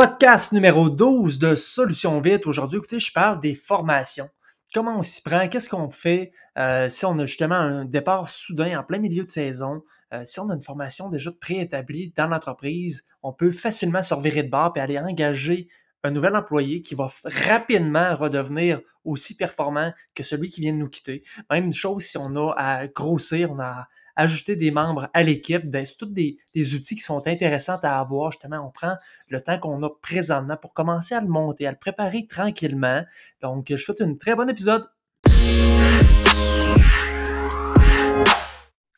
Podcast 0.00 0.52
numéro 0.52 0.90
12 0.90 1.40
de 1.40 1.56
Solutions 1.56 2.20
Vite. 2.20 2.46
Aujourd'hui, 2.46 2.78
écoutez, 2.78 3.00
je 3.00 3.12
parle 3.12 3.40
des 3.40 3.56
formations. 3.56 4.28
Comment 4.72 5.00
on 5.00 5.02
s'y 5.02 5.20
prend? 5.22 5.48
Qu'est-ce 5.48 5.68
qu'on 5.68 5.90
fait 5.90 6.30
euh, 6.56 6.88
si 6.88 7.04
on 7.04 7.18
a 7.18 7.26
justement 7.26 7.56
un 7.56 7.84
départ 7.84 8.28
soudain 8.28 8.78
en 8.78 8.84
plein 8.84 8.98
milieu 8.98 9.24
de 9.24 9.28
saison? 9.28 9.82
Euh, 10.14 10.20
si 10.22 10.38
on 10.38 10.50
a 10.50 10.54
une 10.54 10.62
formation 10.62 11.08
déjà 11.08 11.32
préétablie 11.32 12.12
dans 12.16 12.28
l'entreprise, 12.28 13.06
on 13.24 13.32
peut 13.32 13.50
facilement 13.50 14.00
se 14.00 14.14
revirer 14.14 14.44
de 14.44 14.50
bord 14.50 14.72
et 14.76 14.80
aller 14.80 15.00
engager 15.00 15.66
un 16.04 16.12
nouvel 16.12 16.36
employé 16.36 16.80
qui 16.80 16.94
va 16.94 17.08
rapidement 17.24 18.14
redevenir 18.14 18.80
aussi 19.04 19.36
performant 19.36 19.92
que 20.14 20.22
celui 20.22 20.48
qui 20.48 20.60
vient 20.60 20.74
de 20.74 20.78
nous 20.78 20.88
quitter. 20.88 21.24
Même 21.50 21.72
chose 21.72 22.04
si 22.04 22.18
on 22.18 22.36
a 22.36 22.54
à 22.56 22.86
grossir, 22.86 23.50
on 23.50 23.58
a 23.58 23.88
ajouter 24.18 24.56
des 24.56 24.72
membres 24.72 25.08
à 25.14 25.22
l'équipe. 25.22 25.62
C'est 25.72 25.96
tous 25.96 26.06
des, 26.06 26.36
outils 26.74 26.96
qui 26.96 27.02
sont 27.02 27.26
intéressants 27.26 27.78
à 27.82 28.00
avoir. 28.00 28.32
Justement, 28.32 28.66
on 28.66 28.70
prend 28.70 28.96
le 29.28 29.40
temps 29.40 29.58
qu'on 29.58 29.82
a 29.84 29.90
présentement 30.02 30.56
pour 30.56 30.74
commencer 30.74 31.14
à 31.14 31.20
le 31.20 31.28
monter, 31.28 31.66
à 31.66 31.70
le 31.70 31.78
préparer 31.78 32.26
tranquillement. 32.26 33.04
Donc, 33.40 33.68
je 33.70 33.76
souhaite 33.76 34.02
un 34.02 34.14
très 34.16 34.34
bon 34.34 34.48
épisode. 34.50 34.84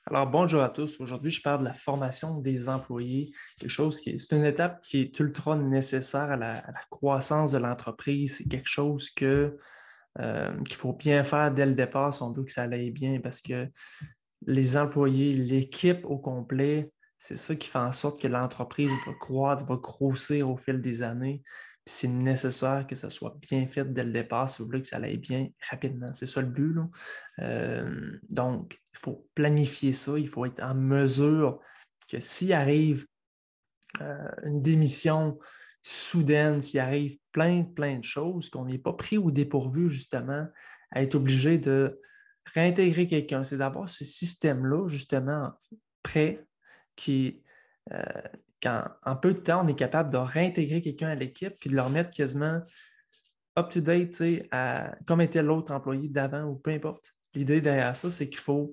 Alors, 0.07 0.27
bonjour 0.27 0.63
à 0.63 0.71
tous. 0.71 0.99
Aujourd'hui, 1.01 1.31
je 1.31 1.43
parle 1.43 1.61
de 1.61 1.67
la 1.67 1.75
formation 1.75 2.39
des 2.39 2.69
employés, 2.69 3.31
quelque 3.59 3.71
chose 3.71 4.01
qui 4.01 4.11
est, 4.11 4.19
c'est 4.19 4.35
une 4.35 4.45
étape 4.45 4.83
qui 4.83 5.03
est 5.03 5.21
ultra 5.21 5.55
nécessaire 5.57 6.33
à 6.33 6.37
la, 6.37 6.65
croissance 6.89 7.53
de 7.53 7.59
l'entreprise. 7.59 8.39
C'est 8.39 8.49
quelque 8.49 8.69
chose 8.69 9.11
que, 9.11 9.59
euh, 10.19 10.63
qu'il 10.65 10.77
faut 10.77 10.95
bien 10.95 11.23
faire 11.23 11.53
dès 11.53 11.67
le 11.67 11.75
départ 11.75 12.13
si 12.13 12.23
on 12.23 12.33
veut 12.33 12.43
que 12.43 12.51
ça 12.51 12.63
aille 12.63 12.91
bien 12.91 13.21
parce 13.21 13.41
que 13.41 13.69
les 14.47 14.77
employés, 14.77 15.35
l'équipe 15.35 16.05
au 16.05 16.19
complet, 16.19 16.93
c'est 17.21 17.37
ça 17.37 17.55
qui 17.55 17.69
fait 17.69 17.79
en 17.79 17.93
sorte 17.93 18.21
que 18.21 18.29
l'entreprise 18.29 18.93
va 19.07 19.13
croître, 19.13 19.65
va 19.67 19.77
grossir 19.77 20.49
au 20.49 20.57
fil 20.57 20.81
des 20.81 21.03
années. 21.03 21.43
C'est 21.85 22.09
nécessaire 22.09 22.87
que 22.87 22.97
ça 22.97 23.11
soit 23.11 23.37
bien 23.43 23.67
fait 23.67 23.85
dès 23.93 24.05
le 24.05 24.13
départ 24.13 24.49
si 24.49 24.63
vous 24.63 24.67
voulez 24.67 24.81
que 24.81 24.89
ça 24.89 24.97
aille 24.97 25.19
bien 25.19 25.49
rapidement. 25.69 26.13
C'est 26.15 26.27
ça 26.27 26.41
le 26.41 26.47
but. 26.47 26.77
Euh, 27.41 28.19
donc, 28.31 28.81
il 28.95 28.99
faut 28.99 29.29
planifier 29.35 29.93
ça. 29.93 30.19
Il 30.19 30.29
faut 30.29 30.47
être 30.47 30.63
en 30.63 30.75
mesure 30.75 31.61
que 32.11 32.21
s'il 32.21 32.55
arrive 32.55 33.07
euh, 34.01 34.31
une 34.45 34.63
démission 34.63 35.39
soudaine, 35.83 36.63
s'il 36.63 36.81
arrive 36.81 37.19
plein, 37.33 37.65
plein 37.65 37.99
de 37.99 38.05
choses, 38.05 38.49
qu'on 38.49 38.65
n'est 38.65 38.79
pas 38.79 38.93
pris 38.95 39.19
au 39.19 39.31
dépourvu, 39.31 39.91
justement, 39.91 40.47
à 40.91 41.03
être 41.03 41.17
obligé 41.17 41.59
de 41.59 42.01
réintégrer 42.55 43.07
quelqu'un, 43.07 43.45
c'est 43.45 43.57
d'avoir 43.57 43.89
ce 43.89 44.05
système-là, 44.05 44.89
justement, 44.89 45.53
prêt, 46.03 46.47
qui, 46.97 47.43
euh, 47.93 48.83
en 49.05 49.17
peu 49.17 49.35
de 49.35 49.41
temps, 49.41 49.65
on 49.65 49.69
est 49.69 49.79
capable 49.79 50.11
de 50.11 50.19
réintégrer 50.19 50.83
quelqu'un 50.83 51.09
à 51.09 51.15
l'équipe 51.15 51.55
puis 51.59 51.71
de 51.71 51.77
le 51.77 51.83
remettre 51.83 52.11
quasiment 52.11 52.61
up-to-date, 53.59 54.23
comme 55.07 55.21
était 55.21 55.43
l'autre 55.43 55.73
employé 55.73 56.09
d'avant 56.09 56.45
ou 56.45 56.57
peu 56.57 56.71
importe. 56.71 57.15
L'idée 57.35 57.61
derrière 57.61 57.97
ça, 57.97 58.11
c'est 58.11 58.29
qu'il 58.29 58.41
faut 58.41 58.73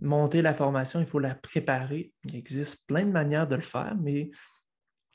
monter 0.00 0.42
la 0.42 0.54
formation, 0.54 1.00
il 1.00 1.06
faut 1.06 1.18
la 1.18 1.34
préparer. 1.34 2.12
Il 2.24 2.36
existe 2.36 2.86
plein 2.86 3.04
de 3.04 3.10
manières 3.10 3.46
de 3.46 3.56
le 3.56 3.62
faire, 3.62 3.94
mais 4.00 4.30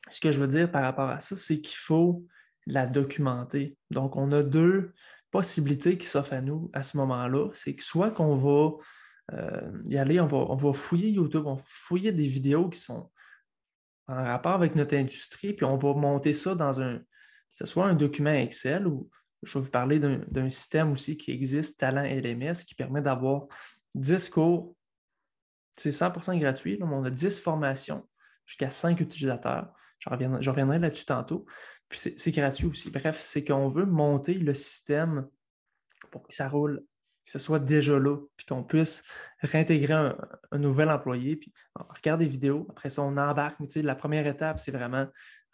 ce 0.09 0.19
que 0.19 0.31
je 0.31 0.39
veux 0.39 0.47
dire 0.47 0.71
par 0.71 0.83
rapport 0.83 1.09
à 1.09 1.19
ça, 1.19 1.35
c'est 1.35 1.61
qu'il 1.61 1.77
faut 1.77 2.25
la 2.65 2.85
documenter. 2.85 3.77
Donc, 3.91 4.15
on 4.15 4.31
a 4.31 4.43
deux, 4.43 4.93
possibilité 5.37 5.99
qui 5.99 6.07
s'offre 6.07 6.33
à 6.33 6.41
nous 6.41 6.71
à 6.73 6.81
ce 6.81 6.97
moment-là, 6.97 7.49
c'est 7.53 7.75
que 7.75 7.83
soit 7.83 8.09
qu'on 8.09 8.35
va 8.35 8.71
euh, 9.33 9.71
y 9.85 9.95
aller, 9.95 10.19
on 10.19 10.25
va, 10.25 10.73
fouiller 10.73 11.11
YouTube, 11.11 11.43
on 11.45 11.53
va 11.53 11.63
fouiller 11.63 12.11
des 12.11 12.25
vidéos 12.25 12.69
qui 12.69 12.79
sont 12.79 13.11
en 14.07 14.15
rapport 14.15 14.53
avec 14.53 14.73
notre 14.73 14.95
industrie, 14.95 15.53
puis 15.53 15.63
on 15.63 15.77
va 15.77 15.93
monter 15.93 16.33
ça 16.33 16.55
dans 16.55 16.81
un, 16.81 16.97
que 16.97 17.05
ce 17.51 17.67
soit 17.67 17.85
un 17.85 17.93
document 17.93 18.31
Excel 18.31 18.87
ou 18.87 19.11
je 19.43 19.53
vais 19.53 19.65
vous 19.65 19.69
parler 19.69 19.99
d'un 19.99 20.49
système 20.49 20.91
aussi 20.91 21.17
qui 21.17 21.29
existe, 21.29 21.79
Talent 21.79 22.01
LMS, 22.01 22.55
qui 22.65 22.73
permet 22.73 23.03
d'avoir 23.03 23.45
10 23.93 24.29
cours. 24.29 24.75
C'est 25.75 25.91
100% 25.91 26.39
gratuit. 26.39 26.79
on 26.81 27.03
a 27.03 27.11
10 27.11 27.39
formations 27.41 28.09
jusqu'à 28.47 28.71
5 28.71 28.99
utilisateurs. 28.99 29.71
Je 29.99 30.09
reviendrai 30.49 30.79
là-dessus 30.79 31.05
tantôt. 31.05 31.45
Puis 31.89 32.13
c'est 32.17 32.31
gratuit 32.31 32.67
aussi. 32.67 32.91
Bref, 32.91 33.19
c'est 33.19 33.43
qu'on 33.43 33.67
veut 33.67 33.85
monter 33.85 34.33
le 34.33 34.53
système 34.53 35.27
pour 36.11 36.27
que 36.27 36.33
ça 36.33 36.49
roule, 36.49 36.83
que 37.25 37.31
ce 37.31 37.39
soit 37.39 37.59
déjà 37.59 37.97
là, 37.97 38.17
puis 38.35 38.45
qu'on 38.45 38.63
puisse 38.63 39.03
réintégrer 39.41 39.93
un, 39.93 40.17
nouvel 40.57 40.89
employé. 40.89 41.35
Puis 41.35 41.53
on 41.75 41.83
regarde 41.93 42.19
des 42.19 42.25
vidéos, 42.25 42.67
après 42.69 42.89
ça, 42.89 43.01
on 43.01 43.15
embarque. 43.17 43.59
Mais 43.59 43.81
la 43.81 43.95
première 43.95 44.27
étape, 44.27 44.59
c'est 44.59 44.71
vraiment 44.71 45.07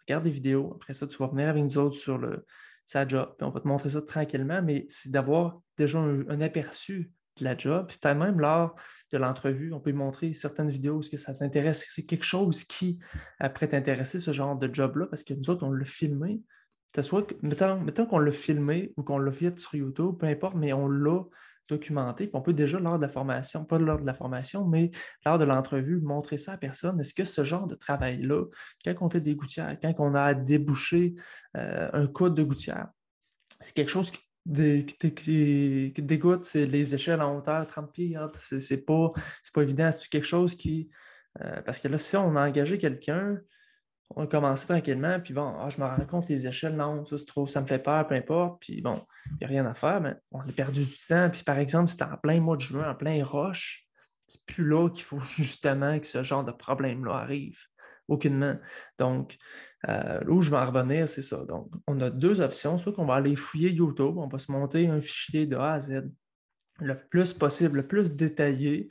regarde 0.06 0.24
des 0.24 0.30
vidéos. 0.30 0.72
Après 0.74 0.92
ça, 0.92 1.06
tu 1.06 1.16
vas 1.18 1.28
venir 1.28 1.48
avec 1.48 1.62
nous 1.64 1.78
autres 1.78 1.96
sur 1.96 2.18
le, 2.18 2.44
sa 2.84 3.06
job. 3.06 3.34
Puis 3.38 3.46
on 3.46 3.50
va 3.50 3.60
te 3.60 3.68
montrer 3.68 3.90
ça 3.90 4.02
tranquillement, 4.02 4.60
mais 4.62 4.84
c'est 4.88 5.10
d'avoir 5.10 5.60
déjà 5.76 5.98
un 5.98 6.40
aperçu 6.40 7.12
de 7.38 7.44
la 7.44 7.56
job. 7.56 7.86
Puis 7.88 7.98
peut-être 7.98 8.16
même 8.16 8.40
lors 8.40 8.74
de 9.12 9.18
l'entrevue, 9.18 9.72
on 9.72 9.80
peut 9.80 9.92
montrer 9.92 10.34
certaines 10.34 10.70
vidéos, 10.70 11.00
est-ce 11.00 11.10
que 11.10 11.16
ça 11.16 11.34
t'intéresse, 11.34 11.86
c'est 11.90 12.04
quelque 12.04 12.24
chose 12.24 12.64
qui 12.64 12.98
après 13.38 13.68
t'intéresser, 13.68 14.18
ce 14.20 14.32
genre 14.32 14.56
de 14.56 14.72
job-là, 14.72 15.06
parce 15.06 15.24
que 15.24 15.34
nous 15.34 15.50
autres, 15.50 15.64
on 15.64 15.70
l'a 15.70 15.84
filmé. 15.84 16.42
Soit, 17.00 17.26
mettons, 17.42 18.06
qu'on 18.06 18.18
l'a 18.18 18.30
filmé 18.30 18.92
ou 18.96 19.02
qu'on 19.02 19.18
l'a 19.18 19.32
fait 19.32 19.58
sur 19.58 19.74
YouTube, 19.74 20.16
peu 20.18 20.26
importe, 20.26 20.54
mais 20.54 20.72
on 20.72 20.86
l'a 20.86 21.24
documenté. 21.68 22.26
Puis 22.26 22.36
on 22.36 22.42
peut 22.42 22.52
déjà, 22.52 22.78
lors 22.78 22.98
de 22.98 23.02
la 23.02 23.08
formation, 23.08 23.64
pas 23.64 23.78
lors 23.78 23.98
de 23.98 24.06
la 24.06 24.14
formation, 24.14 24.64
mais 24.64 24.92
lors 25.26 25.38
de 25.38 25.44
l'entrevue, 25.44 26.00
montrer 26.00 26.36
ça 26.36 26.52
à 26.52 26.56
personne. 26.56 27.00
Est-ce 27.00 27.14
que 27.14 27.24
ce 27.24 27.42
genre 27.42 27.66
de 27.66 27.74
travail-là, 27.74 28.44
quand 28.84 28.94
on 29.00 29.08
fait 29.08 29.20
des 29.20 29.34
gouttières, 29.34 29.76
quand 29.80 29.94
on 29.98 30.14
a 30.14 30.34
débouché 30.34 31.14
euh, 31.56 31.90
un 31.92 32.06
code 32.06 32.34
de 32.34 32.44
gouttière, 32.44 32.88
c'est 33.60 33.74
quelque 33.74 33.90
chose 33.90 34.10
qui 34.10 34.20
qui, 34.46 35.92
dégoûte, 35.96 36.44
c'est 36.44 36.66
les 36.66 36.94
échelles 36.94 37.22
en 37.22 37.36
hauteur, 37.36 37.66
30 37.66 37.92
pieds. 37.92 38.16
Hein, 38.16 38.26
c'est 38.38 38.84
pas, 38.84 39.10
pas 39.52 39.62
évident. 39.62 39.90
C'est 39.92 40.08
quelque 40.08 40.26
chose 40.26 40.54
qui. 40.54 40.90
Euh, 41.42 41.62
parce 41.62 41.78
que 41.78 41.88
là, 41.88 41.98
si 41.98 42.16
on 42.16 42.36
a 42.36 42.46
engagé 42.46 42.78
quelqu'un, 42.78 43.38
on 44.10 44.24
a 44.24 44.26
commencé 44.26 44.66
tranquillement, 44.66 45.18
puis 45.18 45.34
bon, 45.34 45.54
ah, 45.58 45.68
je 45.68 45.80
me 45.80 45.86
rends 45.86 46.06
compte, 46.06 46.28
les 46.28 46.46
échelles, 46.46 46.76
non, 46.76 47.04
ça 47.04 47.18
c'est 47.18 47.26
trop, 47.26 47.46
ça 47.46 47.60
me 47.60 47.66
fait 47.66 47.78
peur, 47.78 48.06
peu 48.06 48.14
importe, 48.14 48.60
puis 48.60 48.80
bon, 48.80 49.04
il 49.26 49.36
n'y 49.38 49.44
a 49.44 49.48
rien 49.48 49.66
à 49.66 49.74
faire, 49.74 50.00
mais 50.00 50.14
on 50.30 50.40
a 50.40 50.52
perdu 50.52 50.84
du 50.84 50.98
temps. 51.08 51.30
Puis 51.30 51.42
par 51.42 51.58
exemple, 51.58 51.88
c'était 51.88 52.04
en 52.04 52.16
plein 52.16 52.40
mois 52.40 52.56
de 52.56 52.60
juin, 52.60 52.90
en 52.90 52.94
plein 52.94 53.24
roche, 53.24 53.84
c'est 54.28 54.44
plus 54.44 54.68
là 54.68 54.88
qu'il 54.90 55.04
faut 55.04 55.20
justement 55.36 55.98
que 55.98 56.06
ce 56.06 56.22
genre 56.22 56.44
de 56.44 56.52
problème-là 56.52 57.14
arrive 57.14 57.58
aucunement. 58.08 58.56
Donc, 58.98 59.36
euh, 59.88 60.20
où 60.28 60.40
je 60.40 60.50
vais 60.50 60.56
en 60.56 60.64
revenir, 60.64 61.08
c'est 61.08 61.22
ça. 61.22 61.44
Donc, 61.44 61.70
on 61.86 62.00
a 62.00 62.10
deux 62.10 62.40
options. 62.40 62.78
Soit 62.78 62.92
qu'on 62.92 63.06
va 63.06 63.14
aller 63.14 63.36
fouiller 63.36 63.70
YouTube, 63.70 64.16
on 64.16 64.28
va 64.28 64.38
se 64.38 64.50
monter 64.50 64.88
un 64.88 65.00
fichier 65.00 65.46
de 65.46 65.56
A 65.56 65.72
à 65.72 65.80
Z 65.80 66.04
le 66.80 66.98
plus 67.08 67.32
possible, 67.32 67.76
le 67.76 67.86
plus 67.86 68.12
détaillé. 68.14 68.88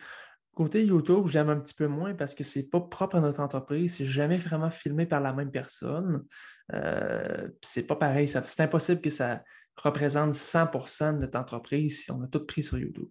Côté 0.56 0.86
YouTube, 0.86 1.28
j'aime 1.28 1.50
un 1.50 1.60
petit 1.60 1.74
peu 1.74 1.88
moins 1.88 2.14
parce 2.14 2.36
que 2.36 2.44
ce 2.44 2.60
n'est 2.60 2.66
pas 2.66 2.80
propre 2.80 3.16
à 3.16 3.20
notre 3.20 3.40
entreprise, 3.40 3.98
c'est 3.98 4.06
jamais 4.06 4.38
vraiment 4.38 4.70
filmé 4.70 5.08
par 5.08 5.20
la 5.20 5.34
même 5.34 5.52
personne. 5.52 6.24
Euh, 6.74 7.50
c'est 7.62 7.88
pas 7.88 7.96
pareil, 7.96 8.28
c'est 8.28 8.62
impossible 8.62 9.02
que 9.02 9.10
ça 9.10 9.44
représente 9.76 10.36
100% 10.36 11.16
de 11.16 11.20
notre 11.20 11.40
entreprise 11.40 12.04
si 12.04 12.12
on 12.12 12.22
a 12.22 12.28
tout 12.28 12.46
pris 12.46 12.62
sur 12.62 12.78
YouTube. 12.78 13.10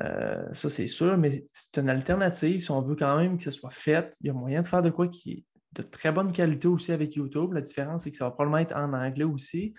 Euh, 0.00 0.52
ça, 0.52 0.70
c'est 0.70 0.86
sûr, 0.86 1.16
mais 1.18 1.46
c'est 1.52 1.78
une 1.78 1.88
alternative. 1.88 2.60
Si 2.60 2.70
on 2.70 2.82
veut 2.82 2.96
quand 2.96 3.16
même 3.18 3.36
que 3.36 3.44
ce 3.44 3.50
soit 3.50 3.70
fait, 3.70 4.16
il 4.20 4.28
y 4.28 4.30
a 4.30 4.32
moyen 4.32 4.62
de 4.62 4.66
faire 4.66 4.82
de 4.82 4.90
quoi 4.90 5.08
qui 5.08 5.32
est 5.32 5.44
de 5.72 5.82
très 5.82 6.10
bonne 6.10 6.32
qualité 6.32 6.68
aussi 6.68 6.92
avec 6.92 7.14
YouTube. 7.16 7.52
La 7.52 7.60
différence, 7.60 8.04
c'est 8.04 8.10
que 8.10 8.16
ça 8.16 8.24
va 8.24 8.30
probablement 8.30 8.58
être 8.58 8.74
en 8.74 8.92
anglais 8.92 9.24
aussi. 9.24 9.74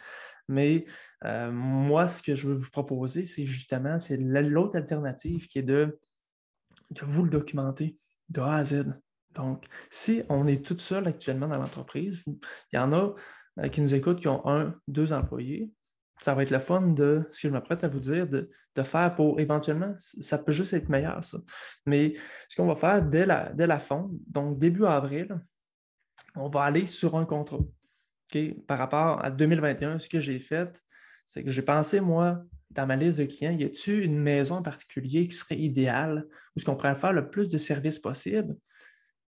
Mais 0.48 0.86
euh, 1.26 1.52
moi, 1.52 2.08
ce 2.08 2.22
que 2.22 2.36
je 2.36 2.48
veux 2.48 2.54
vous 2.54 2.70
proposer, 2.72 3.26
c'est 3.26 3.46
justement 3.46 4.00
c'est 4.00 4.18
l'autre 4.18 4.78
alternative 4.78 5.48
qui 5.48 5.60
est 5.60 5.64
de, 5.64 6.00
de 6.92 7.02
vous 7.04 7.24
le 7.24 7.30
documenter 7.30 7.98
de 8.30 8.42
A 8.42 8.56
à 8.56 8.64
Z. 8.64 8.86
Donc, 9.36 9.66
si 9.90 10.24
on 10.30 10.48
est 10.48 10.66
tout 10.66 10.80
seul 10.80 11.08
actuellement 11.08 11.48
dans 11.48 11.58
l'entreprise, 11.58 12.24
il 12.28 12.38
y 12.74 12.78
en 12.78 12.94
a 12.94 13.14
euh, 13.60 13.68
qui 13.68 13.82
nous 13.82 13.94
écoutent 13.94 14.20
qui 14.20 14.28
ont 14.28 14.48
un, 14.48 14.76
deux 14.88 15.14
employés, 15.14 15.72
ça 16.22 16.34
va 16.34 16.44
être 16.44 16.52
le 16.52 16.60
fun 16.60 16.82
de, 16.82 17.22
ce 17.32 17.42
que 17.42 17.48
je 17.48 17.54
m'apprête 17.54 17.84
à 17.84 17.88
vous 17.88 18.00
dire, 18.00 18.28
de, 18.28 18.50
faire 18.84 19.16
pour 19.16 19.40
éventuellement, 19.40 19.96
ça 19.98 20.38
peut 20.38 20.52
juste 20.52 20.74
être 20.74 20.88
meilleur, 20.88 21.24
ça. 21.24 21.40
Mais 21.88 22.14
ce 22.48 22.56
qu'on 22.56 22.68
va 22.68 22.76
faire 22.76 23.02
dès 23.02 23.26
la, 23.26 23.52
dès 23.54 23.66
la 23.66 23.80
fonte, 23.80 24.12
donc 24.28 24.60
début 24.60 24.86
avril, 24.86 25.40
on 26.36 26.48
va 26.48 26.62
aller 26.62 26.86
sur 26.86 27.16
un 27.16 27.26
contrat. 27.26 27.58
Par 28.68 28.78
rapport 28.78 29.24
à 29.26 29.32
2021, 29.32 29.98
ce 29.98 30.08
que 30.08 30.20
j'ai 30.20 30.38
fait, 30.38 30.84
c'est 31.26 31.44
que 31.44 31.50
j'ai 31.50 31.64
pensé, 31.64 32.02
moi, 32.02 32.44
dans 32.70 32.86
ma 32.86 32.96
liste 32.96 33.18
de 33.18 33.26
clients, 33.26 33.58
y 33.58 33.64
a-t-il 33.64 34.04
une 34.04 34.20
maison 34.20 34.58
en 34.58 34.62
particulier 34.62 35.28
qui 35.28 35.36
serait 35.36 35.58
idéale 35.58 36.28
où 36.56 36.60
ce 36.60 36.66
qu'on 36.66 36.76
pourrait 36.76 36.96
faire 36.96 37.14
le 37.14 37.30
plus 37.30 37.48
de 37.48 37.58
services 37.58 38.00
possible? 38.00 38.56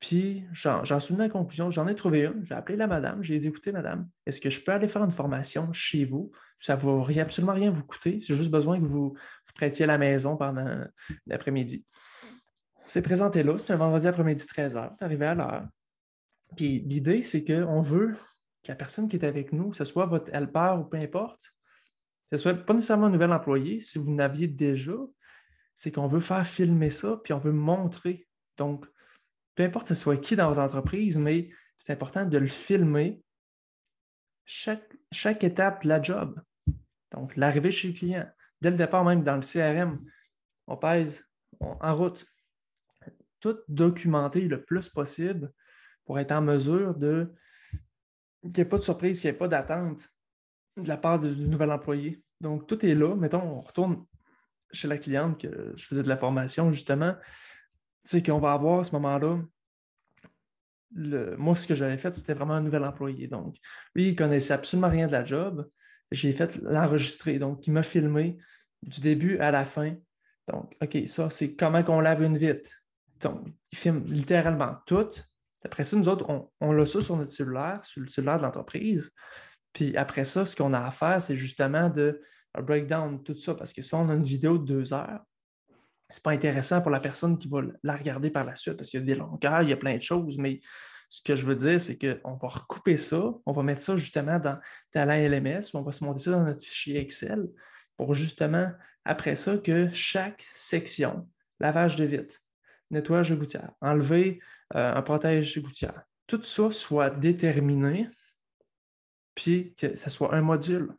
Puis, 0.01 0.45
j'en 0.53 0.85
suis 1.01 1.13
venu 1.13 1.25
à 1.25 1.27
la 1.27 1.33
conclusion, 1.33 1.73
j'en 1.73 1.89
ai 1.89 1.95
trouvé 1.97 2.21
une, 2.25 2.45
j'ai 2.45 2.55
appelé 2.55 2.77
la 2.77 2.87
madame, 2.87 3.23
j'ai 3.23 3.39
dit, 3.39 3.49
écoutez, 3.49 3.73
madame, 3.73 4.09
est-ce 4.27 4.41
que 4.41 4.49
je 4.49 4.61
peux 4.61 4.71
aller 4.71 4.87
faire 4.87 5.03
une 5.03 5.11
formation 5.11 5.73
chez 5.73 6.05
vous? 6.05 6.31
Ça 6.61 6.77
ne 6.77 6.81
va 6.81 7.23
absolument 7.23 7.53
rien 7.53 7.73
vous 7.73 7.85
coûter, 7.85 8.21
j'ai 8.21 8.37
juste 8.37 8.51
besoin 8.51 8.79
que 8.79 8.85
vous, 8.85 9.11
vous 9.11 9.53
prêtiez 9.57 9.87
la 9.87 9.99
maison 9.99 10.37
pendant 10.37 10.85
l'après-midi. 11.27 11.85
On 12.85 12.89
s'est 12.89 13.03
présenté 13.03 13.43
là, 13.43 13.59
c'est 13.59 13.73
un 13.73 13.77
vendredi 13.77 14.07
après-midi 14.07 14.45
13h, 14.45 14.95
c'est 14.97 15.05
arrivé 15.05 15.27
à 15.27 15.35
l'heure. 15.35 15.67
Puis 16.57 16.79
l'idée, 16.81 17.23
c'est 17.23 17.45
qu'on 17.45 17.83
veut 17.83 18.15
que 18.63 18.69
la 18.69 18.77
personne 18.77 19.09
qui 19.09 19.17
est 19.17 19.25
avec 19.25 19.53
nous, 19.53 19.71
que 19.71 19.77
ce 19.77 19.85
soit 19.85 20.07
votre 20.07 20.33
helper 20.33 20.77
ou 20.79 20.85
peu 20.85 20.97
importe, 20.97 21.51
que 22.31 22.37
ce 22.37 22.43
soit 22.43 22.55
pas 22.55 22.73
nécessairement 22.73 23.07
un 23.07 23.11
nouvel 23.11 23.33
employé, 23.33 23.81
si 23.81 23.99
vous 23.99 24.15
n'aviez 24.15 24.47
déjà, 24.47 24.97
c'est 25.75 25.91
qu'on 25.91 26.07
veut 26.07 26.21
faire 26.21 26.47
filmer 26.47 26.91
ça, 26.91 27.21
puis 27.23 27.33
on 27.33 27.39
veut 27.39 27.53
montrer. 27.53 28.29
Donc, 28.57 28.87
peu 29.59 29.65
importe 29.65 29.89
ce 29.89 29.95
soit 29.97 30.17
qui 30.17 30.37
dans 30.37 30.47
votre 30.47 30.61
entreprise, 30.61 31.19
mais 31.19 31.51
c'est 31.77 31.93
important 31.93 32.25
de 32.25 32.39
le 32.39 32.47
filmer 32.47 33.21
chaque, 34.45 34.97
chaque 35.11 35.43
étape 35.43 35.83
de 35.83 35.89
la 35.89 36.01
job. 36.01 36.41
Donc, 37.11 37.35
l'arrivée 37.35 37.73
chez 37.73 37.89
le 37.89 37.95
client, 37.95 38.31
dès 38.61 38.71
le 38.71 38.77
départ, 38.77 39.05
même 39.05 39.25
dans 39.25 39.35
le 39.35 39.41
CRM, 39.41 40.01
on 40.69 40.77
pèse 40.77 41.27
en 41.59 41.93
route. 41.93 42.25
Tout 43.41 43.59
documenter 43.67 44.43
le 44.43 44.63
plus 44.63 44.89
possible 44.89 45.53
pour 46.05 46.21
être 46.21 46.31
en 46.31 46.41
mesure 46.41 46.95
de 46.95 47.35
qu'il 48.43 48.51
n'y 48.51 48.61
ait 48.61 48.65
pas 48.65 48.79
de 48.79 48.83
surprise, 48.83 49.21
qu'il 49.21 49.29
n'y 49.29 49.35
ait 49.35 49.39
pas 49.39 49.49
d'attente 49.49 50.09
de 50.77 50.87
la 50.87 50.97
part 50.97 51.19
du 51.19 51.49
nouvel 51.49 51.73
employé. 51.73 52.23
Donc, 52.41 52.69
tout 52.69 52.87
est 52.87 52.95
là. 52.95 53.17
Mettons, 53.17 53.43
on 53.43 53.61
retourne 53.61 54.07
chez 54.71 54.87
la 54.87 54.99
cliente 54.99 55.41
que 55.41 55.73
je 55.75 55.85
faisais 55.85 56.05
de 56.05 56.09
la 56.09 56.17
formation, 56.17 56.71
justement. 56.71 57.17
C'est 58.05 58.25
qu'on 58.25 58.39
va 58.39 58.53
avoir 58.53 58.81
à 58.81 58.85
ce 58.85 58.93
moment-là. 58.93 59.41
moi, 60.93 61.55
ce 61.55 61.67
que 61.67 61.75
j'avais 61.75 61.99
fait, 61.99 62.15
c'était 62.15 62.35
vraiment 62.35 62.55
un 62.55 62.63
nouvel 62.63 62.85
employé. 62.85 63.29
Donc, 63.29 63.57
lui, 63.95 64.09
il 64.09 64.17
connaissait 64.17 64.55
absolument 64.55 64.89
rien 64.89 65.07
de 65.07 65.13
la 65.13 65.25
job. 65.25 65.69
J'ai 66.11 66.33
fait 66.33 66.57
l'enregistrer. 66.63 67.39
Donc, 67.39 67.67
il 67.67 67.73
m'a 67.73 67.83
filmé 67.83 68.39
du 68.83 69.01
début 69.01 69.39
à 69.39 69.51
la 69.51 69.65
fin. 69.65 69.95
Donc, 70.49 70.75
OK, 70.83 70.99
ça, 71.07 71.29
c'est 71.31 71.55
comment 71.55 71.83
qu'on 71.83 72.01
lave 72.01 72.23
une 72.23 72.39
vitre. 72.39 72.71
Donc, 73.21 73.47
il 73.73 73.79
filme 73.79 74.05
littéralement 74.07 74.77
tout. 74.87 75.09
Après 75.65 75.85
ça, 75.85 75.97
nous 75.97 76.09
autres, 76.09 76.25
on, 76.31 76.51
on 76.61 76.73
l'a 76.73 76.87
ça 76.87 77.01
sur 77.01 77.17
notre 77.17 77.33
cellulaire, 77.33 77.85
sur 77.85 78.01
le 78.01 78.09
cellulaire 78.09 78.39
de 78.39 78.43
l'entreprise. 78.43 79.13
Puis 79.73 79.97
après 79.97 80.25
ça, 80.25 80.45
ce 80.45 80.57
qu'on 80.57 80.73
a 80.73 80.85
à 80.85 80.91
faire, 80.91 81.21
c'est 81.21 81.37
justement 81.37 81.91
de 81.91 82.23
breakdown 82.63 83.23
tout 83.23 83.37
ça, 83.37 83.55
parce 83.55 83.73
que 83.73 83.83
si 83.83 83.95
on 83.95 84.09
a 84.09 84.15
une 84.15 84.23
vidéo 84.23 84.59
de 84.59 84.65
deux 84.65 84.93
heures, 84.93 85.21
c'est 86.09 86.23
pas 86.23 86.31
intéressant 86.31 86.81
pour 86.81 86.91
la 86.91 87.01
personne 87.01 87.39
qui 87.39 87.49
va 87.49 87.61
la 87.83 87.97
regarder 87.97 88.31
par 88.31 88.45
la 88.45 88.57
suite, 88.57 88.77
parce 88.77 88.89
qu'il 88.89 89.01
y 89.01 89.03
a 89.03 89.07
des 89.07 89.15
longueurs, 89.15 89.63
il 89.63 89.69
y 89.69 89.73
a 89.73 89.77
plein 89.77 89.97
de 89.97 90.03
choses, 90.03 90.39
mais 90.39 90.61
ce 91.09 91.23
que 91.23 91.37
je 91.37 91.47
veux 91.47 91.57
dire, 91.57 91.81
c'est 91.81 91.99
qu'on 91.99 92.35
va 92.35 92.49
recouper 92.49 92.97
ça, 92.97 93.33
on 93.47 93.53
va 93.53 93.63
mettre 93.63 93.83
ça 93.83 93.97
justement 93.97 94.39
dans 94.39 94.59
Talent 94.93 95.17
LMS, 95.17 95.75
on 95.75 95.83
va 95.83 95.93
se 95.93 96.05
monter 96.05 96.21
ça 96.21 96.33
dans 96.33 96.45
notre 96.45 96.65
fichier 96.65 96.99
Excel 96.99 97.49
pour 97.97 98.15
justement, 98.15 98.71
après 99.05 99.35
ça, 99.35 99.59
que 99.59 99.91
chaque 99.91 100.47
section, 100.51 101.29
lavage 101.61 101.97
de 101.97 102.05
vitre, 102.05 102.37
nettoyage 102.91 103.31
de 103.31 103.37
gouttière, 103.37 103.73
enlever 103.81 104.41
euh, 104.75 104.95
un 104.95 105.03
protège 105.03 105.55
de 105.55 105.61
gouttière, 105.61 106.03
tout 106.27 106.43
ça 106.43 106.71
soit 106.71 107.11
déterminé, 107.11 108.09
puis 109.35 109.75
que 109.77 109.97
ce 109.97 110.11
soit 110.11 110.35
un 110.35 110.43
module. 110.43 110.95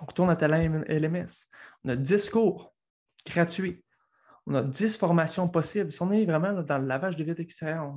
On 0.00 0.06
retourne 0.06 0.30
à 0.30 0.36
Talent 0.36 0.82
LMS. 0.88 1.48
On 1.84 1.90
a 1.90 1.96
10 1.96 2.30
cours 2.30 2.73
gratuits. 3.26 3.84
On 4.46 4.54
a 4.54 4.62
10 4.62 4.96
formations 4.96 5.48
possibles. 5.48 5.92
Si 5.92 6.02
on 6.02 6.12
est 6.12 6.24
vraiment 6.24 6.52
dans 6.52 6.78
le 6.78 6.86
lavage 6.86 7.16
de 7.16 7.24
vitre 7.24 7.40
extérieure, 7.40 7.94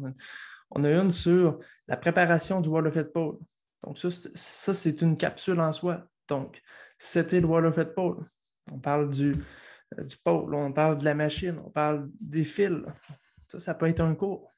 on 0.72 0.84
a, 0.84 0.92
une 0.92 1.12
sur 1.12 1.60
la 1.88 1.98
préparation 1.98 2.62
du 2.62 2.70
Wall 2.70 2.88
of 2.88 2.96
It 2.96 3.12
Pole. 3.12 3.38
Donc, 3.84 3.98
ça, 3.98 4.74
c'est 4.74 5.02
une 5.02 5.18
capsule 5.18 5.60
en 5.60 5.72
soi. 5.72 6.08
Donc, 6.28 6.62
c'était 6.98 7.42
le 7.42 7.48
Wall 7.48 7.66
of 7.66 7.78
It 7.78 7.94
Pole. 7.94 8.26
On 8.72 8.80
parle 8.80 9.10
du, 9.10 9.36
euh, 9.98 10.04
du 10.04 10.18
pôle, 10.18 10.54
on 10.54 10.74
parle 10.74 10.98
de 10.98 11.06
la 11.06 11.14
machine, 11.14 11.60
on 11.66 11.70
parle 11.70 12.10
des 12.20 12.44
fils. 12.44 12.84
Ça, 13.48 13.60
ça 13.60 13.74
peut 13.74 13.88
être 13.88 14.02
un 14.02 14.16
cours. 14.16 14.52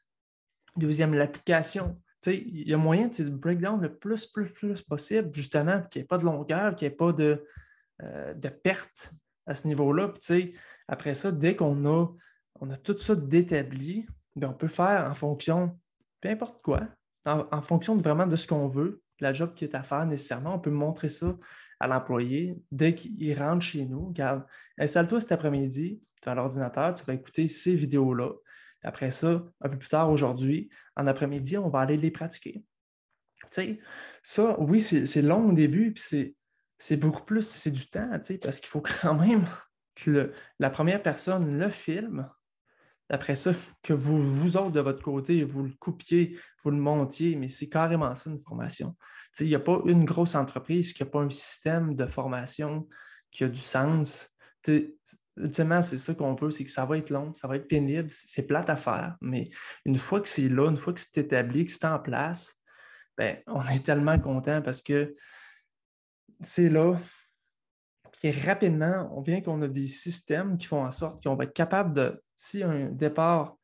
Deuxième, 0.75 1.13
l'application. 1.13 1.99
Il 2.25 2.67
y 2.67 2.73
a 2.73 2.77
moyen 2.77 3.07
de 3.07 3.29
breakdown 3.29 3.81
le 3.81 3.95
plus, 3.95 4.25
plus, 4.25 4.51
plus 4.51 4.81
possible, 4.81 5.29
justement, 5.33 5.81
qu'il 5.83 6.01
n'y 6.01 6.03
ait 6.03 6.07
pas 6.07 6.17
de 6.17 6.25
longueur, 6.25 6.75
qu'il 6.75 6.87
n'y 6.87 6.93
ait 6.93 6.97
pas 6.97 7.13
de, 7.13 7.45
euh, 8.01 8.33
de 8.33 8.49
perte 8.49 9.13
à 9.49 9.55
ce 9.55 9.67
niveau-là. 9.67 10.13
Après 10.87 11.15
ça, 11.15 11.31
dès 11.31 11.55
qu'on 11.55 11.85
a, 11.85 12.07
on 12.61 12.69
a 12.69 12.77
tout 12.77 12.97
ça 12.99 13.15
d'établi, 13.15 14.07
ben, 14.35 14.49
on 14.49 14.53
peut 14.53 14.67
faire 14.67 15.09
en 15.09 15.13
fonction, 15.13 15.77
peu 16.21 16.29
importe 16.29 16.61
quoi, 16.61 16.87
en, 17.25 17.61
fonction 17.61 17.97
vraiment 17.97 18.27
de 18.27 18.35
ce 18.35 18.47
qu'on 18.47 18.67
veut, 18.67 19.01
la 19.19 19.33
job 19.33 19.53
qui 19.53 19.65
est 19.65 19.75
à 19.75 19.83
faire 19.83 20.05
nécessairement, 20.05 20.55
on 20.55 20.59
peut 20.59 20.71
montrer 20.71 21.09
ça 21.09 21.35
à 21.79 21.87
l'employé 21.87 22.57
dès 22.71 22.95
qu'il 22.95 23.37
rentre 23.37 23.61
chez 23.61 23.85
nous. 23.85 24.07
Regarde, 24.07 24.45
installe-toi 24.77 25.19
cet 25.19 25.31
après-midi, 25.31 26.01
tu 26.21 26.29
as 26.29 26.35
l'ordinateur, 26.35 26.95
tu 26.95 27.03
vas 27.05 27.13
écouter 27.13 27.47
ces 27.47 27.75
vidéos-là. 27.75 28.31
Après 28.83 29.11
ça, 29.11 29.43
un 29.61 29.69
peu 29.69 29.77
plus 29.77 29.89
tard 29.89 30.09
aujourd'hui, 30.09 30.69
en 30.95 31.07
après-midi, 31.07 31.57
on 31.57 31.69
va 31.69 31.79
aller 31.79 31.97
les 31.97 32.11
pratiquer. 32.11 32.63
Tu 33.41 33.47
sais, 33.49 33.79
ça, 34.23 34.59
oui, 34.59 34.81
c'est 34.81 35.21
long 35.21 35.49
au 35.49 35.53
début, 35.53 35.93
puis 35.93 36.35
c'est 36.79 36.97
beaucoup 36.97 37.23
plus, 37.23 37.45
c'est 37.47 37.71
du 37.71 37.87
temps, 37.87 38.09
parce 38.41 38.59
qu'il 38.59 38.69
faut 38.69 38.81
quand 39.01 39.13
même 39.13 39.45
que 39.95 40.31
la 40.59 40.69
première 40.69 41.03
personne 41.03 41.59
le 41.59 41.69
filme. 41.69 42.27
Après 43.11 43.35
ça, 43.35 43.53
que 43.81 43.91
vous, 43.91 44.21
vous 44.21 44.55
autres 44.55 44.71
de 44.71 44.79
votre 44.79 45.01
côté, 45.01 45.43
vous 45.43 45.63
le 45.63 45.73
coupiez, 45.79 46.37
vous 46.63 46.69
le 46.69 46.77
montiez, 46.77 47.35
mais 47.35 47.47
c'est 47.47 47.67
carrément 47.67 48.15
ça 48.15 48.29
une 48.29 48.39
formation. 48.39 48.95
Il 49.39 49.47
n'y 49.47 49.55
a 49.55 49.59
pas 49.59 49.81
une 49.85 50.05
grosse 50.05 50.35
entreprise 50.35 50.93
qui 50.93 51.03
n'a 51.03 51.09
pas 51.09 51.19
un 51.19 51.31
système 51.31 51.95
de 51.95 52.05
formation 52.05 52.87
qui 53.31 53.43
a 53.43 53.47
du 53.47 53.59
sens. 53.59 54.29
Ultimement, 55.37 55.81
c'est 55.81 55.97
ça 55.97 56.13
qu'on 56.13 56.35
veut, 56.35 56.51
c'est 56.51 56.65
que 56.65 56.71
ça 56.71 56.85
va 56.85 56.99
être 56.99 57.09
long, 57.09 57.33
ça 57.33 57.47
va 57.47 57.55
être 57.55 57.67
pénible, 57.67 58.09
c'est 58.11 58.43
plate 58.43 58.69
à 58.69 58.77
faire, 58.77 59.15
mais 59.21 59.45
une 59.85 59.97
fois 59.97 60.21
que 60.21 60.27
c'est 60.27 60.49
là, 60.49 60.69
une 60.69 60.77
fois 60.77 60.93
que 60.93 60.99
c'est 60.99 61.17
établi, 61.17 61.65
que 61.65 61.71
c'est 61.71 61.85
en 61.85 61.97
place, 61.97 62.61
ben, 63.17 63.37
on 63.47 63.65
est 63.65 63.83
tellement 63.83 64.19
content 64.19 64.61
parce 64.61 64.81
que 64.81 65.15
c'est 66.41 66.69
là. 66.69 66.95
Puis 68.19 68.31
rapidement, 68.31 69.09
on 69.15 69.21
vient 69.21 69.41
qu'on 69.41 69.61
a 69.61 69.67
des 69.67 69.87
systèmes 69.87 70.57
qui 70.57 70.67
font 70.67 70.83
en 70.83 70.91
sorte 70.91 71.23
qu'on 71.23 71.35
va 71.35 71.45
être 71.45 71.53
capable 71.53 71.93
de, 71.93 72.21
si 72.35 72.63
un 72.63 72.89
départ 72.89 73.57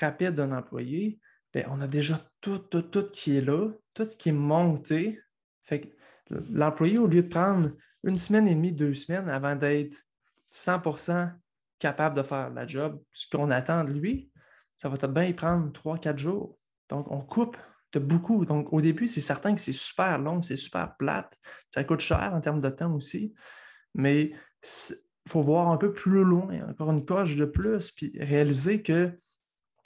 rapide 0.00 0.34
d'un 0.34 0.52
employé, 0.52 1.20
ben, 1.52 1.66
on 1.68 1.80
a 1.80 1.86
déjà 1.86 2.20
tout, 2.40 2.58
tout, 2.58 2.82
tout 2.82 3.10
qui 3.10 3.36
est 3.36 3.42
là, 3.42 3.70
tout 3.94 4.04
ce 4.04 4.16
qui 4.16 4.30
est 4.30 4.32
monté. 4.32 5.20
Fait 5.62 5.82
que 5.82 5.88
l'employé, 6.30 6.98
au 6.98 7.06
lieu 7.06 7.22
de 7.22 7.28
prendre 7.28 7.70
une 8.04 8.18
semaine 8.18 8.48
et 8.48 8.54
demie, 8.54 8.72
deux 8.72 8.94
semaines 8.94 9.28
avant 9.28 9.54
d'être 9.54 10.02
100% 10.50 11.32
capable 11.78 12.16
de 12.16 12.22
faire 12.22 12.50
la 12.50 12.66
job, 12.66 13.00
ce 13.12 13.28
qu'on 13.28 13.50
attend 13.50 13.84
de 13.84 13.92
lui, 13.92 14.30
ça 14.76 14.88
va 14.88 15.06
bien 15.08 15.24
y 15.24 15.34
prendre 15.34 15.70
3-4 15.70 16.16
jours. 16.16 16.58
Donc, 16.88 17.10
on 17.10 17.20
coupe 17.20 17.56
beaucoup. 17.98 18.44
Donc, 18.44 18.72
au 18.72 18.80
début, 18.80 19.06
c'est 19.06 19.20
certain 19.20 19.54
que 19.54 19.60
c'est 19.60 19.72
super 19.72 20.18
long, 20.18 20.42
c'est 20.42 20.56
super 20.56 20.96
plate. 20.96 21.38
Ça 21.74 21.84
coûte 21.84 22.00
cher 22.00 22.32
en 22.34 22.40
termes 22.40 22.60
de 22.60 22.68
temps 22.68 22.94
aussi. 22.94 23.34
Mais 23.94 24.32
il 24.62 25.30
faut 25.30 25.42
voir 25.42 25.68
un 25.68 25.76
peu 25.76 25.92
plus 25.92 26.24
loin, 26.24 26.68
encore 26.68 26.90
une 26.90 27.04
coche 27.04 27.36
de 27.36 27.44
plus, 27.44 27.90
puis 27.90 28.12
réaliser 28.18 28.82
que 28.82 29.18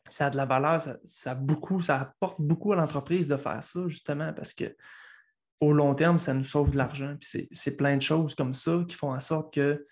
ça 0.09 0.27
a 0.27 0.31
de 0.31 0.37
la 0.37 0.47
valeur, 0.47 0.81
ça, 1.05 1.35
beaucoup, 1.35 1.81
ça 1.81 2.01
apporte 2.01 2.41
beaucoup 2.41 2.73
à 2.73 2.77
l'entreprise 2.77 3.29
de 3.29 3.37
faire 3.37 3.63
ça, 3.63 3.89
justement, 3.89 4.33
parce 4.33 4.55
que 4.55 4.77
au 5.61 5.73
long 5.73 5.95
terme, 5.95 6.19
ça 6.19 6.35
nous 6.35 6.45
sauve 6.45 6.71
de 6.71 6.77
l'argent. 6.77 7.17
Puis 7.21 7.49
c'est 7.51 7.77
plein 7.77 7.97
de 7.97 8.03
choses 8.03 8.35
comme 8.35 8.55
ça 8.55 8.85
qui 8.87 8.95
font 8.95 9.13
en 9.13 9.21
sorte 9.21 9.55
que 9.55 9.87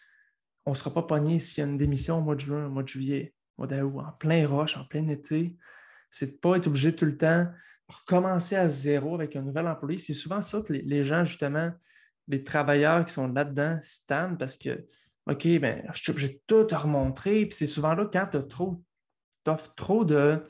on 0.67 0.71
ne 0.71 0.77
sera 0.77 0.93
pas 0.93 1.03
pogné 1.03 1.39
s'il 1.39 1.63
y 1.63 1.67
a 1.67 1.71
une 1.71 1.79
démission 1.79 2.19
au 2.19 2.23
mois 2.23 2.35
de 2.35 2.41
juin, 2.41 2.67
au 2.67 2.71
mois 2.71 2.83
de 2.83 2.89
juillet, 2.89 3.35
au 3.57 3.63
mois 3.63 3.67
d'août, 3.67 4.01
en 4.01 4.13
plein 4.13 4.47
roche, 4.47 4.77
en 4.77 4.85
plein 4.85 5.09
été. 5.09 5.57
C'est 6.15 6.27
de 6.27 6.33
ne 6.33 6.37
pas 6.37 6.57
être 6.57 6.69
obligé 6.69 6.95
tout 6.95 7.07
le 7.07 7.17
temps 7.17 7.45
de 7.89 7.95
recommencer 7.95 8.55
à 8.55 8.69
zéro 8.69 9.17
avec 9.17 9.35
un 9.35 9.43
nouvel 9.43 9.67
employé. 9.67 9.99
C'est 9.99 10.15
souvent 10.15 10.41
ça 10.41 10.63
que 10.63 10.73
les, 10.73 11.05
gens, 11.05 11.25
justement, 11.25 11.73
les 12.29 12.45
travailleurs 12.45 13.05
qui 13.05 13.13
sont 13.13 13.27
là-dedans, 13.27 13.79
stand 13.83 14.39
parce 14.39 14.57
que, 14.57 14.87
OK, 15.27 15.47
ben, 15.59 15.83
je 15.93 16.03
suis 16.03 16.11
obligé 16.13 16.29
de 16.29 16.41
tout 16.47 16.67
remontrer. 16.77 17.47
Puis 17.47 17.57
c'est 17.59 17.67
souvent 17.67 17.95
là, 17.95 18.09
quand 18.13 18.29
tu 18.31 19.51
offres 19.51 19.75
trop 19.75 20.05
de, 20.05 20.47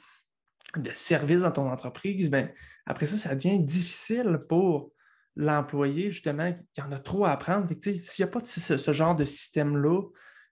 de 0.76 0.90
services 0.92 1.42
dans 1.42 1.52
ton 1.52 1.70
entreprise, 1.70 2.28
ben, 2.28 2.50
après 2.84 3.06
ça, 3.06 3.16
ça 3.16 3.34
devient 3.34 3.58
difficile 3.58 4.40
pour 4.46 4.92
l'employé, 5.34 6.10
justement, 6.10 6.54
qui 6.74 6.82
en 6.82 6.92
a 6.92 6.98
trop 6.98 7.24
à 7.24 7.32
apprendre. 7.32 7.68
S'il 7.80 8.24
n'y 8.24 8.24
a 8.24 8.30
pas 8.30 8.40
ce, 8.44 8.92
genre 8.92 9.16
de 9.16 9.24
système-là 9.24 10.02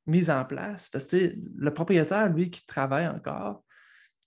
mis 0.07 0.31
en 0.31 0.45
place, 0.45 0.89
parce 0.89 1.05
que 1.05 1.35
le 1.57 1.75
propriétaire, 1.75 2.29
lui, 2.31 2.51
qui 2.51 2.65
travaille 2.67 3.07
encore, 3.07 3.63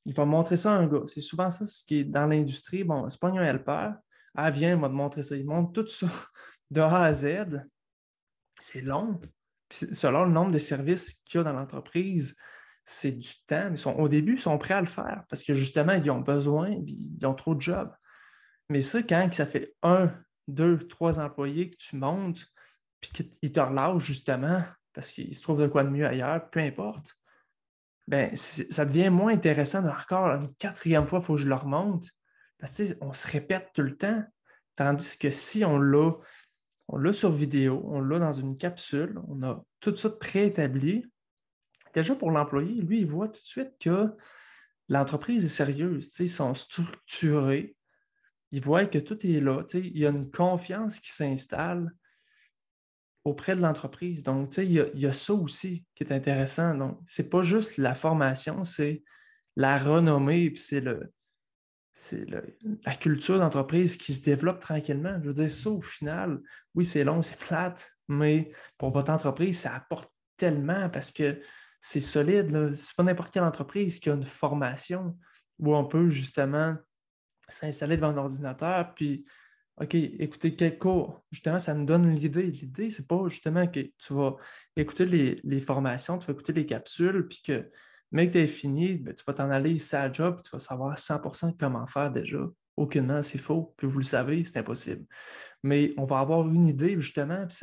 il 0.06 0.14
va 0.14 0.26
montrer 0.26 0.58
ça 0.58 0.74
à 0.74 0.78
un 0.78 0.88
gars. 0.88 1.04
C'est 1.08 1.22
souvent 1.22 1.50
ça, 1.50 1.66
ce 1.66 1.84
qui 1.84 2.00
est 2.00 2.04
dans 2.04 2.28
l'industrie. 2.28 2.84
Bon, 2.84 3.10
c'est 3.10 3.20
pas 3.20 3.30
un 3.30 3.44
helper. 3.44 3.92
Ah, 4.36 4.52
viens, 4.52 4.76
il 4.76 4.80
va 4.80 4.90
montrer 4.90 5.24
ça. 5.24 5.36
Il 5.36 5.46
montre 5.46 5.74
tout 5.74 5.88
ça 5.88 6.08
de 6.72 6.82
A 6.82 7.04
à 7.04 7.12
Z. 7.12 7.64
C'est 8.60 8.82
long. 8.82 9.20
selon 9.72 10.26
le 10.26 10.32
nombre 10.32 10.52
de 10.52 10.60
services 10.60 11.14
qu'il 11.26 11.40
y 11.40 11.42
a 11.42 11.44
dans 11.44 11.54
l'entreprise, 11.54 12.36
c'est 12.84 13.12
du 13.12 13.32
temps. 13.48 13.70
Mais 13.72 13.88
au 13.88 14.08
début, 14.08 14.36
ils 14.36 14.42
sont 14.42 14.58
prêts 14.58 14.76
à 14.76 14.82
le 14.82 14.88
faire 14.88 15.24
parce 15.28 15.44
que 15.44 15.54
justement, 15.54 15.94
ils 15.94 16.12
ont 16.12 16.22
besoin, 16.22 16.70
ils 16.70 17.26
ont 17.26 17.34
trop 17.34 17.56
de 17.56 17.62
jobs. 17.62 17.94
Mais 18.70 18.82
ça, 18.82 19.02
quand 19.02 19.34
ça 19.34 19.46
fait 19.46 19.74
un, 19.82 20.12
deux, 20.48 20.78
trois 20.78 21.20
employés 21.20 21.72
que 21.72 21.78
tu 21.78 21.96
montes, 21.98 22.46
puis 23.02 23.12
qu'ils 23.12 23.52
te 23.52 23.60
relâchent 23.60 24.04
justement 24.04 24.62
parce 24.94 25.12
qu'il 25.12 25.36
se 25.36 25.42
trouve 25.42 25.62
de 25.62 25.68
quoi 25.68 25.84
de 25.84 25.90
mieux 25.90 26.06
ailleurs, 26.06 26.50
peu 26.50 26.60
importe, 26.62 27.14
ben, 28.08 28.36
ça 28.36 28.86
devient 28.86 29.10
moins 29.10 29.34
intéressant. 29.34 29.86
Encore 29.86 30.28
une 30.28 30.54
quatrième 30.56 31.08
fois, 31.08 31.20
il 31.20 31.26
faut 31.26 31.36
que 31.36 31.42
je 31.42 31.48
leur 31.48 31.66
monte. 31.66 32.10
Parce 32.58 32.82
qu'on 33.00 33.14
se 33.14 33.28
répète 33.28 33.70
tout 33.74 33.82
le 33.82 33.98
temps. 33.98 34.24
Tandis 34.76 35.18
que 35.18 35.32
si 35.32 35.66
on 35.66 35.78
l'a, 35.78 36.12
on 36.88 36.98
l'a 36.98 37.14
sur 37.14 37.32
vidéo, 37.32 37.82
on 37.86 38.02
l'a 38.02 38.20
dans 38.20 38.32
une 38.32 38.58
capsule, 38.58 39.20
on 39.28 39.42
a 39.44 39.64
tout 39.80 39.96
ça 39.96 40.10
préétabli, 40.10 41.06
déjà 41.94 42.16
pour 42.16 42.32
l'employé, 42.32 42.82
lui, 42.82 43.00
il 43.00 43.08
voit 43.08 43.30
tout 43.30 43.42
de 43.42 43.48
suite 43.48 43.72
que 43.80 44.12
l'entreprise 44.90 45.46
est 45.46 45.50
sérieuse, 45.50 46.12
ils 46.20 46.30
sont 46.30 46.54
structurés, 46.54 47.76
il 48.52 48.62
voit 48.62 48.86
que 48.86 49.00
tout 49.00 49.26
est 49.26 49.40
là, 49.40 49.64
il 49.74 49.98
y 49.98 50.06
a 50.06 50.10
une 50.10 50.30
confiance 50.30 51.00
qui 51.00 51.12
s'installe 51.12 51.92
auprès 53.26 53.56
de 53.56 53.62
l'entreprise. 53.62 54.24
Donc, 54.24 54.56
y, 54.58 54.80
a, 54.80 54.86
il 54.94 55.00
y, 55.00 55.08
a 55.08 55.14
ça 55.14 55.34
aussi 55.34 55.84
qui 55.96 56.04
est 56.04 56.14
intéressant. 56.14 56.76
Donc, 56.76 57.00
ce 57.06 57.22
n'est 57.22 57.28
pas 57.28 57.42
juste 57.42 57.78
la 57.78 57.96
formation, 57.96 58.64
c'est 58.64 59.04
la 59.56 59.78
renommée, 59.78 60.52
puis 60.52 60.62
c'est 60.62 60.80
le, 60.80 61.12
c'est 61.94 62.26
la 62.30 62.96
culture 62.96 63.40
d'entreprise 63.40 63.98
qui 63.98 64.14
se 64.14 64.22
développe 64.22 64.60
tranquillement. 64.60 65.18
Je 65.22 65.28
veux 65.28 65.34
dire, 65.34 65.50
ça, 65.50 65.70
au 65.70 65.82
final, 65.82 66.40
oui, 66.76 66.86
c'est 66.86 67.04
long, 67.04 67.24
c'est 67.24 67.40
plate, 67.40 67.90
mais 68.08 68.52
pour 68.78 68.92
votre 68.92 69.12
entreprise, 69.12 69.60
ça 69.60 69.74
apporte 69.74 70.14
tellement 70.38 70.90
parce 70.90 71.12
que 71.12 71.42
c'est 71.82 72.02
solide. 72.02 72.52
Ce 72.52 72.82
n'est 72.82 72.94
pas 72.96 73.04
n'importe 73.04 73.34
quelle 73.34 73.44
entreprise 73.44 74.00
qui 74.00 74.10
a 74.10 74.14
une 74.14 74.26
formation 74.26 75.18
où 75.58 75.76
on 75.76 75.86
peut 75.86 76.10
justement 76.10 76.76
s'installer 77.48 77.96
devant 77.96 78.10
un 78.10 78.18
ordinateur, 78.18 78.94
puis, 78.94 79.26
OK, 79.82 79.94
écouter 79.94 80.78
cours. 80.78 81.24
Justement, 81.32 81.60
ça 81.60 81.74
nous 81.74 81.86
donne 81.86 82.10
l'idée. 82.10 82.44
L'idée, 82.44 82.90
c'est 82.90 83.08
pas 83.08 83.28
justement 83.28 83.68
que 83.68 83.82
tu 83.98 84.14
vas 84.14 84.38
écouter 84.78 85.06
les, 85.06 85.60
formations, 85.60 86.18
tu 86.18 86.28
vas 86.28 86.34
écouter 86.34 86.54
les 86.54 86.66
capsules, 86.66 87.28
puis 87.28 87.42
que 87.46 87.70
que 88.14 88.32
tu 88.32 88.38
as 88.38 88.48
fini, 88.48 88.96
ben, 88.96 89.14
tu 89.14 89.24
vas 89.28 89.34
t'en 89.34 89.50
aller 89.50 89.72
ici 89.72 89.94
à 89.96 90.10
job, 90.10 90.40
tu 90.42 90.50
vas 90.52 90.60
savoir 90.60 90.98
100% 90.98 91.58
comment 91.60 91.86
faire 91.86 92.12
déjà. 92.12 92.40
Aucunement, 92.78 93.22
c'est 93.22 93.38
faux. 93.38 93.74
Puis 93.78 93.88
vous 93.88 93.98
le 93.98 94.06
savez, 94.06 94.46
c'est 94.46 94.60
impossible. 94.60 95.06
Mais 95.64 95.94
on 95.98 96.06
va 96.06 96.20
avoir 96.20 96.48
une 96.48 96.66
idée, 96.66 96.96
justement, 97.00 97.46
puis 97.46 97.58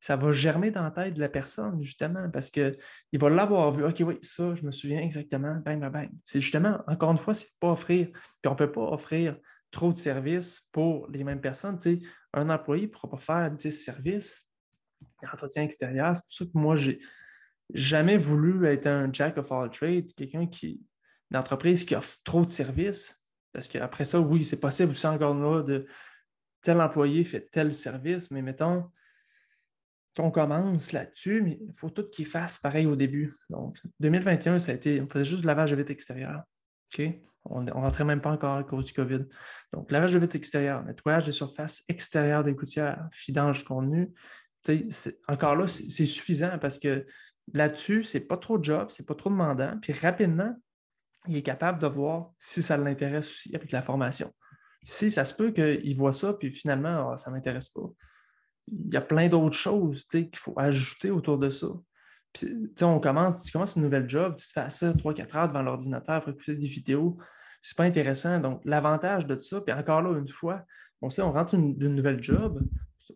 ça, 0.00 0.16
va 0.16 0.32
germer 0.32 0.70
dans 0.70 0.82
la 0.82 0.90
tête 0.90 1.14
de 1.14 1.20
la 1.20 1.28
personne, 1.28 1.82
justement, 1.82 2.30
parce 2.30 2.48
qu'il 2.48 2.74
va 3.12 3.28
l'avoir 3.28 3.72
vu. 3.72 3.84
OK, 3.84 4.02
oui, 4.06 4.18
ça, 4.22 4.54
je 4.54 4.64
me 4.64 4.70
souviens 4.70 5.00
exactement. 5.00 5.56
Bang, 5.62 5.80
bang, 5.80 5.92
bang. 5.92 6.10
C'est 6.24 6.40
justement, 6.40 6.78
encore 6.86 7.10
une 7.10 7.18
fois, 7.18 7.34
c'est 7.34 7.50
pas 7.60 7.72
offrir. 7.72 8.08
Puis 8.12 8.48
on 8.48 8.52
ne 8.52 8.56
peut 8.56 8.72
pas 8.72 8.92
offrir 8.92 9.36
trop 9.70 9.92
de 9.92 9.98
services 9.98 10.66
pour 10.72 11.08
les 11.08 11.24
mêmes 11.24 11.40
personnes. 11.40 11.78
Tu 11.78 12.00
sais, 12.00 12.08
un 12.32 12.50
employé 12.50 12.86
ne 12.86 12.90
pourra 12.90 13.10
pas 13.10 13.18
faire 13.18 13.50
10 13.50 13.72
services 13.72 14.48
d'entretien 15.22 15.62
extérieur. 15.62 16.14
C'est 16.14 16.22
pour 16.22 16.32
ça 16.32 16.44
que 16.44 16.58
moi, 16.58 16.76
j'ai 16.76 16.98
jamais 17.72 18.18
voulu 18.18 18.66
être 18.66 18.86
un 18.86 19.12
jack 19.12 19.38
of 19.38 19.50
all 19.52 19.70
trades, 19.70 20.12
quelqu'un 20.14 20.46
qui, 20.46 20.82
une 21.30 21.36
entreprise 21.36 21.84
qui 21.84 21.94
offre 21.94 22.18
trop 22.24 22.44
de 22.44 22.50
services. 22.50 23.16
Parce 23.52 23.68
qu'après 23.68 24.04
ça, 24.04 24.20
oui, 24.20 24.44
c'est 24.44 24.60
possible 24.60 24.92
aussi 24.92 25.06
encore 25.06 25.34
là 25.34 25.62
de 25.62 25.86
tel 26.62 26.80
employé 26.80 27.24
fait 27.24 27.48
tel 27.50 27.74
service, 27.74 28.30
mais 28.30 28.42
mettons 28.42 28.90
qu'on 30.16 30.30
commence 30.30 30.92
là-dessus, 30.92 31.42
mais 31.42 31.58
il 31.60 31.72
faut 31.76 31.90
tout 31.90 32.08
qu'il 32.10 32.26
fasse 32.26 32.58
pareil 32.58 32.86
au 32.86 32.96
début. 32.96 33.32
Donc, 33.48 33.80
2021, 34.00 34.58
ça 34.58 34.72
a 34.72 34.74
été, 34.74 35.00
on 35.00 35.08
faisait 35.08 35.24
juste 35.24 35.40
du 35.40 35.46
lavage 35.46 35.70
de 35.70 35.76
vitre 35.76 35.92
extérieur. 35.92 36.42
On 37.44 37.62
ne 37.62 37.72
rentrait 37.72 38.04
même 38.04 38.20
pas 38.20 38.30
encore 38.30 38.56
à 38.56 38.64
cause 38.64 38.84
du 38.84 38.92
COVID. 38.92 39.24
Donc, 39.72 39.90
lavage 39.90 40.12
de 40.12 40.18
vitre 40.18 40.36
extérieur, 40.36 40.84
nettoyage 40.84 41.24
des 41.24 41.32
surfaces 41.32 41.82
extérieures 41.88 42.42
des 42.42 42.54
gouttières, 42.54 43.08
fidange 43.12 43.64
contenu. 43.64 44.12
Encore 45.26 45.56
là, 45.56 45.66
c'est 45.66 46.06
suffisant 46.06 46.58
parce 46.58 46.78
que 46.78 47.06
là-dessus, 47.54 48.04
c'est 48.04 48.20
pas 48.20 48.36
trop 48.36 48.58
de 48.58 48.64
job, 48.64 48.88
c'est 48.90 49.06
pas 49.06 49.14
trop 49.14 49.30
demandant. 49.30 49.78
Puis 49.80 49.92
rapidement, 49.92 50.54
il 51.28 51.36
est 51.36 51.42
capable 51.42 51.80
de 51.80 51.86
voir 51.86 52.32
si 52.38 52.62
ça 52.62 52.76
l'intéresse 52.76 53.30
aussi 53.30 53.54
avec 53.54 53.72
la 53.72 53.82
formation. 53.82 54.32
Si 54.82 55.10
ça 55.10 55.24
se 55.24 55.34
peut 55.34 55.50
qu'il 55.50 55.96
voit 55.96 56.12
ça, 56.12 56.32
puis 56.34 56.52
finalement, 56.52 57.10
ah, 57.10 57.16
ça 57.16 57.30
ne 57.30 57.36
m'intéresse 57.36 57.68
pas. 57.68 57.88
Il 58.68 58.92
y 58.92 58.96
a 58.96 59.00
plein 59.00 59.28
d'autres 59.28 59.56
choses 59.56 60.06
qu'il 60.06 60.30
faut 60.36 60.54
ajouter 60.56 61.10
autour 61.10 61.38
de 61.38 61.50
ça. 61.50 61.68
Puis, 62.32 62.48
on 62.82 63.00
commence, 63.00 63.44
tu 63.44 63.52
commences 63.52 63.76
une 63.76 63.82
nouvelle 63.82 64.08
job, 64.08 64.36
tu 64.36 64.46
te 64.46 64.52
fais 64.52 64.70
ça 64.70 64.92
3-4 64.92 65.36
heures 65.36 65.48
devant 65.48 65.62
l'ordinateur 65.62 66.22
pour 66.22 66.32
écouter 66.32 66.54
des 66.56 66.68
vidéos. 66.68 67.18
C'est 67.60 67.76
pas 67.76 67.84
intéressant. 67.84 68.40
Donc, 68.40 68.62
l'avantage 68.64 69.26
de 69.26 69.38
ça, 69.38 69.60
puis 69.60 69.74
encore 69.74 70.02
là, 70.02 70.18
une 70.18 70.28
fois, 70.28 70.62
on 71.02 71.10
sait, 71.10 71.22
on 71.22 71.32
rentre 71.32 71.56
d'une 71.56 71.94
nouvelle 71.94 72.22
job, 72.22 72.62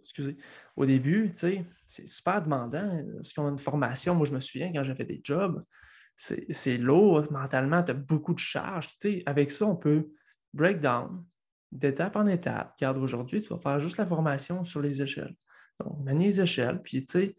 excusez, 0.02 0.36
au 0.76 0.86
début, 0.86 1.30
c'est 1.34 1.64
super 1.86 2.42
demandant. 2.42 2.90
Est-ce 3.20 3.32
qu'on 3.34 3.46
a 3.46 3.50
une 3.50 3.58
formation? 3.58 4.14
Moi, 4.14 4.26
je 4.26 4.34
me 4.34 4.40
souviens 4.40 4.72
quand 4.72 4.82
j'avais 4.82 5.04
des 5.04 5.20
jobs, 5.22 5.62
c'est 6.16 6.78
lourd 6.78 7.30
mentalement, 7.30 7.82
tu 7.82 7.92
as 7.92 7.94
beaucoup 7.94 8.34
de 8.34 8.38
charges. 8.38 8.88
avec 9.26 9.50
ça, 9.50 9.66
on 9.66 9.76
peut 9.76 10.10
break 10.52 10.80
down 10.80 11.24
d'étape 11.72 12.16
en 12.16 12.26
étape. 12.26 12.72
Regarde, 12.76 12.98
aujourd'hui, 12.98 13.42
tu 13.42 13.48
vas 13.48 13.58
faire 13.58 13.80
juste 13.80 13.96
la 13.96 14.06
formation 14.06 14.64
sur 14.64 14.80
les 14.80 15.02
échelles. 15.02 15.34
Donc, 15.80 16.04
manier 16.04 16.26
les 16.26 16.40
échelles, 16.40 16.80
puis 16.82 17.04
tu 17.04 17.12
sais, 17.12 17.36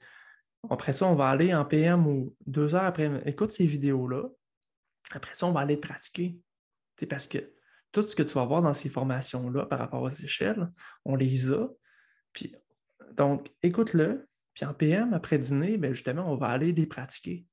après 0.69 0.93
ça, 0.93 1.07
on 1.07 1.15
va 1.15 1.29
aller 1.29 1.53
en 1.53 1.65
PM 1.65 2.07
ou 2.07 2.35
deux 2.45 2.75
heures 2.75 2.83
après, 2.83 3.21
écoute 3.25 3.51
ces 3.51 3.65
vidéos-là. 3.65 4.23
Après 5.11 5.35
ça, 5.35 5.47
on 5.47 5.51
va 5.51 5.61
aller 5.61 5.77
pratiquer. 5.77 6.39
parce 7.09 7.27
que 7.27 7.51
tout 7.91 8.01
ce 8.01 8.15
que 8.15 8.23
tu 8.23 8.33
vas 8.33 8.45
voir 8.45 8.61
dans 8.61 8.73
ces 8.73 8.89
formations-là 8.89 9.65
par 9.65 9.79
rapport 9.79 10.01
aux 10.01 10.09
échelles, 10.09 10.69
on 11.05 11.15
les 11.15 11.51
a, 11.51 11.67
puis, 12.35 12.53
donc, 13.15 13.51
écoute-le. 13.63 14.27
Puis 14.53 14.65
en 14.65 14.73
PM, 14.73 15.13
après 15.13 15.37
dîner, 15.37 15.77
bien, 15.77 15.93
justement, 15.93 16.31
on 16.31 16.35
va 16.35 16.47
aller 16.47 16.71
les 16.71 16.85
pratiquer. 16.85 17.45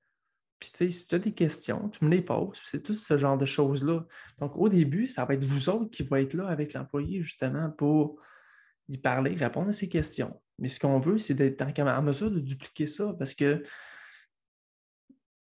Puis, 0.59 0.71
tu 0.71 0.78
sais, 0.78 0.90
si 0.90 1.07
tu 1.09 1.14
as 1.14 1.19
des 1.19 1.33
questions, 1.33 1.88
tu 1.88 2.04
me 2.04 2.11
les 2.11 2.23
poses. 2.23 2.61
C'est 2.64 2.83
tout 2.83 2.95
ce 2.95 3.16
genre 3.16 3.38
de 3.38 3.45
choses-là. 3.45 4.04
Donc, 4.38 4.57
au 4.57 4.69
début, 4.69 5.07
ça 5.07 5.25
va 5.25 5.35
être 5.35 5.42
vous 5.42 5.69
autres 5.69 5.90
qui 5.90 6.02
vont 6.02 6.16
être 6.16 6.35
là 6.35 6.47
avec 6.49 6.75
l'employé, 6.75 7.23
justement, 7.23 7.71
pour 7.71 8.21
y 8.88 8.99
parler, 8.99 9.35
répondre 9.35 9.71
à 9.71 9.73
ses 9.73 9.88
questions. 9.88 10.40
Mais 10.62 10.69
ce 10.69 10.78
qu'on 10.78 11.00
veut, 11.00 11.19
c'est 11.19 11.35
d'être 11.35 11.61
en 11.61 12.02
mesure 12.02 12.31
de 12.31 12.38
dupliquer 12.38 12.87
ça 12.87 13.12
parce 13.19 13.35
que, 13.35 13.64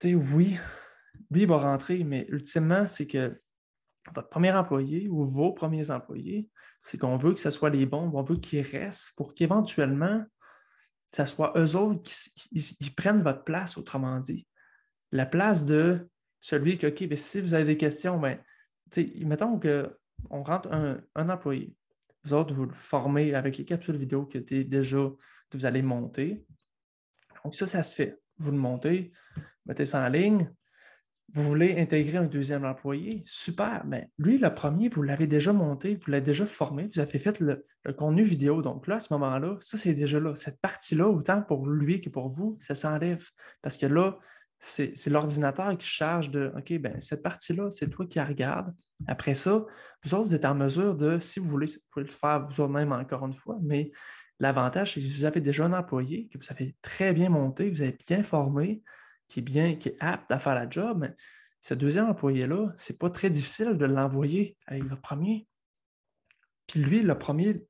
tu 0.01 0.09
sais, 0.09 0.15
oui, 0.15 0.57
lui, 1.31 1.43
il 1.43 1.47
va 1.47 1.59
rentrer, 1.59 2.05
mais 2.05 2.25
ultimement, 2.31 2.87
c'est 2.87 3.07
que 3.07 3.39
votre 4.15 4.31
premier 4.31 4.51
employé 4.51 5.09
ou 5.11 5.27
vos 5.27 5.53
premiers 5.53 5.91
employés, 5.91 6.49
c'est 6.81 6.97
qu'on 6.97 7.19
veut 7.19 7.35
que 7.35 7.39
ce 7.39 7.51
soit 7.51 7.69
les 7.69 7.85
bons, 7.85 8.11
on 8.15 8.23
veut 8.23 8.39
qu'ils 8.39 8.63
restent 8.63 9.13
pour 9.15 9.35
qu'éventuellement, 9.35 10.25
ce 11.15 11.27
soit 11.27 11.53
eux 11.55 11.77
autres 11.77 12.01
qui, 12.03 12.91
prennent 12.97 13.21
votre 13.21 13.45
place, 13.45 13.77
autrement 13.77 14.21
dit. 14.21 14.47
La 15.13 15.27
place 15.27 15.67
de 15.67 16.09
celui 16.39 16.79
qui, 16.79 16.87
OK, 16.87 17.07
ben, 17.07 17.19
si 17.19 17.43
vous 17.43 17.53
avez 17.53 17.65
des 17.65 17.77
questions, 17.77 18.19
ben, 18.19 18.39
mettons 19.19 19.61
qu'on 19.61 20.43
rentre 20.43 20.73
un, 20.73 21.29
employé. 21.29 21.77
Vous 22.25 22.35
autres, 22.35 22.55
vous 22.55 22.67
le 22.67 22.75
formez 22.75 23.35
avec 23.35 23.57
les 23.59 23.65
capsules 23.65 23.97
vidéo 23.97 24.27
que, 24.27 24.39
déjà, 24.39 25.11
que 25.51 25.57
vous 25.57 25.67
allez 25.67 25.83
monter. 25.83 26.45
Donc, 27.45 27.55
ça, 27.55 27.67
ça 27.67 27.83
se 27.83 27.95
fait. 27.95 28.19
Vous 28.39 28.51
le 28.51 28.59
montez, 28.59 29.13
mettez 29.67 29.87
ça 29.87 30.05
en 30.05 30.09
ligne, 30.09 30.51
vous 31.33 31.45
voulez 31.45 31.79
intégrer 31.79 32.19
un 32.19 32.25
deuxième 32.25 32.65
employé, 32.65 33.23
super. 33.25 33.85
Mais 33.87 34.09
lui, 34.19 34.39
le 34.39 34.53
premier, 34.53 34.89
vous 34.89 35.03
l'avez 35.03 35.27
déjà 35.27 35.53
monté, 35.53 35.97
vous 35.97 36.11
l'avez 36.11 36.25
déjà 36.25 36.45
formé, 36.45 36.89
vous 36.93 37.01
avez 37.01 37.19
fait 37.19 37.39
le, 37.41 37.65
contenu 37.97 38.23
vidéo. 38.23 38.63
Donc 38.63 38.87
là, 38.87 38.97
à 38.97 39.01
ce 39.01 39.13
moment-là, 39.15 39.57
ça, 39.61 39.77
c'est 39.77 39.95
déjà 39.95 40.19
là. 40.19 40.35
Cette 40.35 40.61
partie-là, 40.61 41.09
autant 41.09 41.43
pour 41.43 41.67
lui 41.67 42.01
que 42.01 42.09
pour 42.09 42.31
vous, 42.31 42.57
ça 42.59 42.75
s'enlève. 42.75 43.25
Parce 43.63 43.77
que 43.77 43.87
là, 43.87 44.19
c'est 44.63 45.07
l'ordinateur 45.07 45.77
qui 45.79 45.87
charge 45.87 46.31
de 46.31 46.53
OK, 46.57 46.75
ben 46.79 47.01
cette 47.01 47.23
partie-là, 47.23 47.71
c'est 47.71 47.89
toi 47.89 48.07
qui 48.07 48.19
la 48.19 48.27
regarde. 48.27 48.75
Après 49.07 49.35
ça, 49.35 49.65
vous 50.05 50.15
autres, 50.15 50.27
vous 50.27 50.35
êtes 50.35 50.45
en 50.45 50.55
mesure 50.55 50.95
de, 50.95 51.19
si 51.19 51.41
vous 51.41 51.49
voulez, 51.49 51.67
vous 51.67 51.81
pouvez 51.91 52.05
le 52.05 52.11
faire 52.11 52.47
vous-même 52.47 52.93
encore 52.93 53.25
une 53.25 53.33
fois, 53.33 53.57
mais 53.63 53.91
l'avantage, 54.39 54.95
c'est 54.95 55.01
que 55.01 55.07
vous 55.07 55.25
avez 55.25 55.41
déjà 55.41 55.65
un 55.65 55.73
employé 55.73 56.29
que 56.29 56.37
vous 56.37 56.45
avez 56.51 56.75
très 56.83 57.15
bien 57.15 57.31
monté, 57.31 57.71
vous 57.71 57.81
avez 57.81 57.97
bien 58.07 58.23
formé, 58.23 58.83
qui 59.29 59.41
est 59.41 59.43
bien, 59.43 59.77
qui 59.77 59.89
est 59.89 59.97
apte 59.99 60.31
à 60.31 60.39
faire 60.39 60.55
la 60.55 60.69
job, 60.69 60.99
mais 61.01 61.15
ce 61.63 61.73
deuxième 61.73 62.11
employé-là, 62.11 62.69
ce 62.77 62.93
n'est 62.93 62.99
pas 62.99 63.09
très 63.09 63.31
difficile 63.31 63.79
de 63.79 63.87
l'envoyer 63.87 64.59
avec 64.67 64.85
votre 64.85 65.01
premier. 65.01 65.47
Puis 66.67 66.81
lui, 66.81 67.01
le 67.01 67.17
premier, 67.17 67.63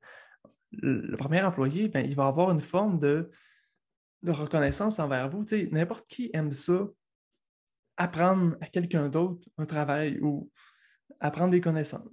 le 0.73 1.15
premier 1.15 1.41
employé, 1.41 1.87
ben, 1.87 2.05
il 2.05 2.15
va 2.15 2.27
avoir 2.27 2.51
une 2.51 2.59
forme 2.59 2.99
de, 2.99 3.31
de 4.23 4.31
reconnaissance 4.31 4.99
envers 4.99 5.29
vous. 5.29 5.45
N'importe 5.71 6.07
qui 6.07 6.29
aime 6.33 6.51
ça, 6.51 6.87
apprendre 7.97 8.55
à 8.61 8.67
quelqu'un 8.67 9.09
d'autre 9.09 9.47
un 9.57 9.65
travail 9.65 10.19
ou 10.21 10.49
apprendre 11.19 11.51
des 11.51 11.61
connaissances. 11.61 12.07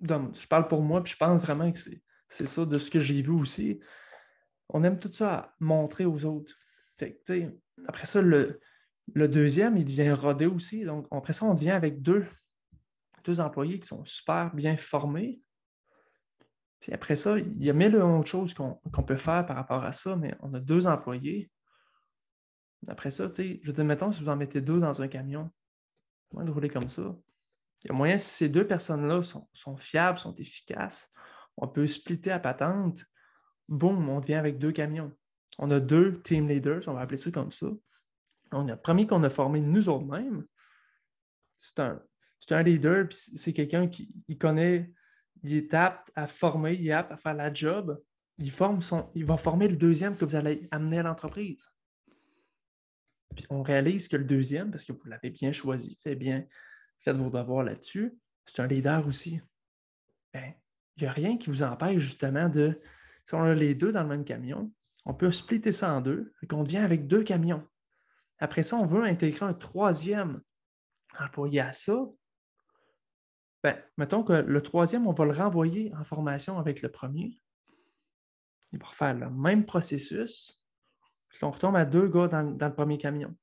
Donc, 0.00 0.34
je 0.38 0.46
parle 0.46 0.68
pour 0.68 0.82
moi, 0.82 1.02
puis 1.02 1.12
je 1.12 1.18
pense 1.18 1.40
vraiment 1.40 1.70
que 1.72 1.78
c'est 2.28 2.46
ça 2.46 2.64
de 2.64 2.78
ce 2.78 2.90
que 2.90 3.00
j'ai 3.00 3.22
vu 3.22 3.32
aussi. 3.32 3.80
On 4.68 4.84
aime 4.84 4.98
tout 4.98 5.12
ça 5.12 5.34
à 5.34 5.54
montrer 5.60 6.04
aux 6.04 6.24
autres. 6.24 6.54
après 7.86 8.06
ça, 8.06 8.20
le, 8.20 8.60
le 9.14 9.28
deuxième, 9.28 9.76
il 9.76 9.84
devient 9.84 10.12
rodé 10.12 10.46
aussi. 10.46 10.84
Donc, 10.84 11.06
après 11.10 11.32
ça, 11.32 11.46
on 11.46 11.54
devient 11.54 11.70
avec 11.70 12.02
deux, 12.02 12.26
deux 13.24 13.40
employés 13.40 13.80
qui 13.80 13.88
sont 13.88 14.04
super 14.04 14.54
bien 14.54 14.76
formés. 14.76 15.40
Après 16.92 17.16
ça, 17.16 17.38
il 17.38 17.62
y 17.62 17.70
a 17.70 17.72
mille 17.72 17.96
autres 17.96 18.28
choses 18.28 18.54
qu'on 18.54 19.02
peut 19.06 19.16
faire 19.16 19.44
par 19.46 19.56
rapport 19.56 19.84
à 19.84 19.92
ça, 19.92 20.16
mais 20.16 20.34
on 20.40 20.52
a 20.54 20.60
deux 20.60 20.86
employés. 20.86 21.50
Après 22.86 23.10
ça, 23.10 23.30
je 23.36 23.70
dire, 23.70 23.84
mettons, 23.84 24.12
si 24.12 24.22
vous 24.22 24.28
en 24.28 24.36
mettez 24.36 24.60
deux 24.60 24.78
dans 24.78 25.02
un 25.02 25.08
camion, 25.08 25.50
moyen 26.32 26.46
de 26.46 26.52
rouler 26.52 26.68
comme 26.68 26.88
ça. 26.88 27.16
Il 27.84 27.88
y 27.88 27.90
a 27.90 27.94
moyen, 27.94 28.18
si 28.18 28.30
ces 28.30 28.48
deux 28.48 28.66
personnes-là 28.66 29.22
sont, 29.22 29.48
sont, 29.52 29.76
fiables, 29.76 30.18
sont 30.18 30.34
efficaces, 30.34 31.10
on 31.56 31.68
peut 31.68 31.86
splitter 31.86 32.30
à 32.30 32.38
patente. 32.38 33.04
Boum, 33.68 34.08
on 34.08 34.20
devient 34.20 34.34
avec 34.34 34.58
deux 34.58 34.72
camions. 34.72 35.12
On 35.58 35.70
a 35.70 35.80
deux 35.80 36.12
team 36.22 36.48
leaders, 36.48 36.82
on 36.86 36.92
va 36.92 37.00
appeler 37.00 37.18
ça 37.18 37.30
comme 37.30 37.52
ça. 37.52 37.66
On 38.52 38.68
a 38.68 38.72
le 38.72 38.80
premier 38.80 39.06
qu'on 39.06 39.22
a 39.24 39.30
formé 39.30 39.60
nous 39.60 39.88
autres 39.88 40.04
mêmes. 40.04 40.44
C'est 41.58 41.80
un, 41.80 42.00
un 42.50 42.62
leader, 42.62 43.08
puis 43.08 43.18
c'est 43.18 43.52
quelqu'un 43.52 43.88
qui 43.88 44.08
connaît, 44.38 44.92
il 45.42 45.54
est 45.54 45.74
apte 45.74 46.10
à 46.14 46.26
former, 46.26 46.74
il 46.74 46.88
est 46.88 46.92
apte 46.92 47.12
à 47.12 47.16
faire 47.16 47.34
la 47.34 47.52
job. 47.52 48.00
Il, 48.38 48.50
forme 48.50 48.82
son, 48.82 49.10
il 49.14 49.24
va 49.24 49.36
former 49.36 49.68
le 49.68 49.76
deuxième 49.76 50.16
que 50.16 50.24
vous 50.24 50.36
allez 50.36 50.68
amener 50.70 50.98
à 50.98 51.02
l'entreprise. 51.04 51.70
Puis 53.34 53.46
on 53.50 53.62
réalise 53.62 54.08
que 54.08 54.16
le 54.16 54.24
deuxième, 54.24 54.70
parce 54.70 54.84
que 54.84 54.92
vous 54.92 55.08
l'avez 55.08 55.30
bien 55.30 55.52
choisi, 55.52 55.96
c'est 55.98 56.14
bien 56.14 56.44
fait 56.98 57.12
vos 57.12 57.30
devoirs 57.30 57.64
là-dessus, 57.64 58.18
c'est 58.44 58.60
un 58.60 58.66
leader 58.66 59.06
aussi. 59.06 59.40
Ben, 60.32 60.54
il 60.96 61.02
n'y 61.02 61.08
a 61.08 61.12
rien 61.12 61.36
qui 61.36 61.50
vous 61.50 61.62
empêche 61.62 61.98
justement 61.98 62.48
de, 62.48 62.80
si 63.24 63.34
on 63.34 63.42
a 63.42 63.54
les 63.54 63.74
deux 63.74 63.92
dans 63.92 64.02
le 64.02 64.08
même 64.08 64.24
camion, 64.24 64.72
on 65.04 65.14
peut 65.14 65.30
splitter 65.30 65.72
ça 65.72 65.92
en 65.92 66.00
deux, 66.00 66.32
et 66.42 66.46
qu'on 66.46 66.64
devient 66.64 66.78
avec 66.78 67.06
deux 67.06 67.22
camions. 67.22 67.66
Après 68.38 68.62
ça, 68.62 68.76
on 68.76 68.86
veut 68.86 69.04
intégrer 69.04 69.46
un 69.46 69.54
troisième 69.54 70.40
employé 71.18 71.60
à 71.60 71.72
ça. 71.72 71.96
Ben, 73.66 73.76
mettons 73.98 74.22
que 74.22 74.32
le 74.32 74.62
troisième, 74.62 75.08
on 75.08 75.12
va 75.12 75.24
le 75.24 75.32
renvoyer 75.32 75.92
en 75.98 76.04
formation 76.04 76.60
avec 76.60 76.82
le 76.82 76.88
premier. 76.88 77.36
Il 78.70 78.78
va 78.78 78.86
refaire 78.86 79.14
le 79.14 79.28
même 79.28 79.66
processus. 79.66 80.62
Puis 81.30 81.42
on 81.42 81.50
retombe 81.50 81.74
à 81.74 81.84
deux 81.84 82.06
gars 82.06 82.28
dans, 82.28 82.42
le 82.42 82.72
premier 82.72 82.96
camion. 82.96 83.34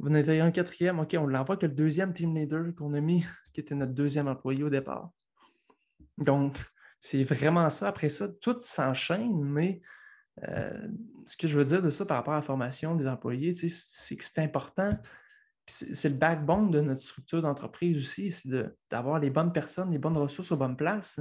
Vous 0.00 0.10
en 0.10 0.14
avez 0.14 0.40
un 0.40 0.50
quatrième, 0.50 0.98
OK, 0.98 1.14
on 1.16 1.28
l'envoie 1.28 1.56
que 1.56 1.66
le 1.66 1.74
deuxième 1.74 2.12
team 2.12 2.34
leader 2.34 2.74
qu'on 2.74 2.92
a 2.94 3.00
mis, 3.00 3.24
qui 3.54 3.60
était 3.60 3.76
notre 3.76 3.92
deuxième 3.92 4.26
employé 4.26 4.64
au 4.64 4.68
départ. 4.68 5.12
Donc, 6.18 6.56
c'est 6.98 7.22
vraiment 7.22 7.70
ça. 7.70 7.86
Après 7.86 8.08
ça, 8.08 8.26
tout 8.28 8.56
s'enchaîne, 8.62 9.44
mais 9.44 9.80
euh, 10.48 10.88
ce 11.24 11.36
que 11.36 11.46
je 11.46 11.56
veux 11.56 11.64
dire 11.64 11.82
de 11.82 11.90
ça 11.90 12.04
par 12.04 12.16
rapport 12.16 12.34
à 12.34 12.38
la 12.38 12.42
formation 12.42 12.96
des 12.96 13.06
employés, 13.06 13.54
c'est 13.54 14.16
que 14.16 14.24
c'est 14.24 14.40
important. 14.40 14.98
C'est 15.72 16.08
le 16.08 16.16
backbone 16.16 16.70
de 16.70 16.80
notre 16.80 17.02
structure 17.02 17.42
d'entreprise 17.42 17.96
aussi, 17.96 18.30
c'est 18.30 18.48
d'avoir 18.90 19.18
les 19.18 19.30
bonnes 19.30 19.52
personnes, 19.52 19.90
les 19.90 19.98
bonnes 19.98 20.16
ressources 20.16 20.52
aux 20.52 20.56
bonnes 20.56 20.76
places. 20.76 21.20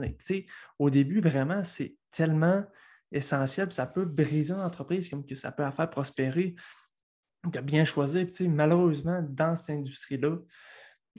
au 0.80 0.90
début, 0.90 1.22
vraiment, 1.22 1.64
c'est 1.64 1.96
tellement 2.12 2.64
essentiel, 3.12 3.72
ça 3.72 3.86
peut 3.86 4.06
briser 4.06 4.54
une 4.54 4.62
entreprise 4.62 5.10
comme 5.10 5.26
que 5.26 5.36
ça 5.36 5.52
peut 5.52 5.64
la 5.64 5.72
faire 5.72 5.90
prospérer. 5.90 6.56
À 7.56 7.62
bien 7.62 7.86
choisir. 7.86 8.28
malheureusement, 8.48 9.26
dans 9.28 9.56
cette 9.56 9.72
industrie-là, 9.72 10.38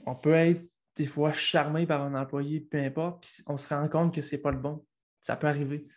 on 0.05 0.15
peut 0.15 0.33
être 0.33 0.65
des 0.95 1.07
fois 1.07 1.33
charmé 1.33 1.85
par 1.85 2.01
un 2.01 2.15
employé, 2.15 2.61
peu 2.61 2.77
importe, 2.77 3.23
puis 3.23 3.43
on 3.47 3.57
se 3.57 3.67
rend 3.67 3.87
compte 3.89 4.13
que 4.13 4.21
ce 4.21 4.35
n'est 4.35 4.41
pas 4.41 4.51
le 4.51 4.59
bon. 4.59 4.85
Ça 5.19 5.35
peut 5.35 5.47
arriver. 5.47 5.87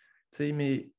Mais 0.40 0.90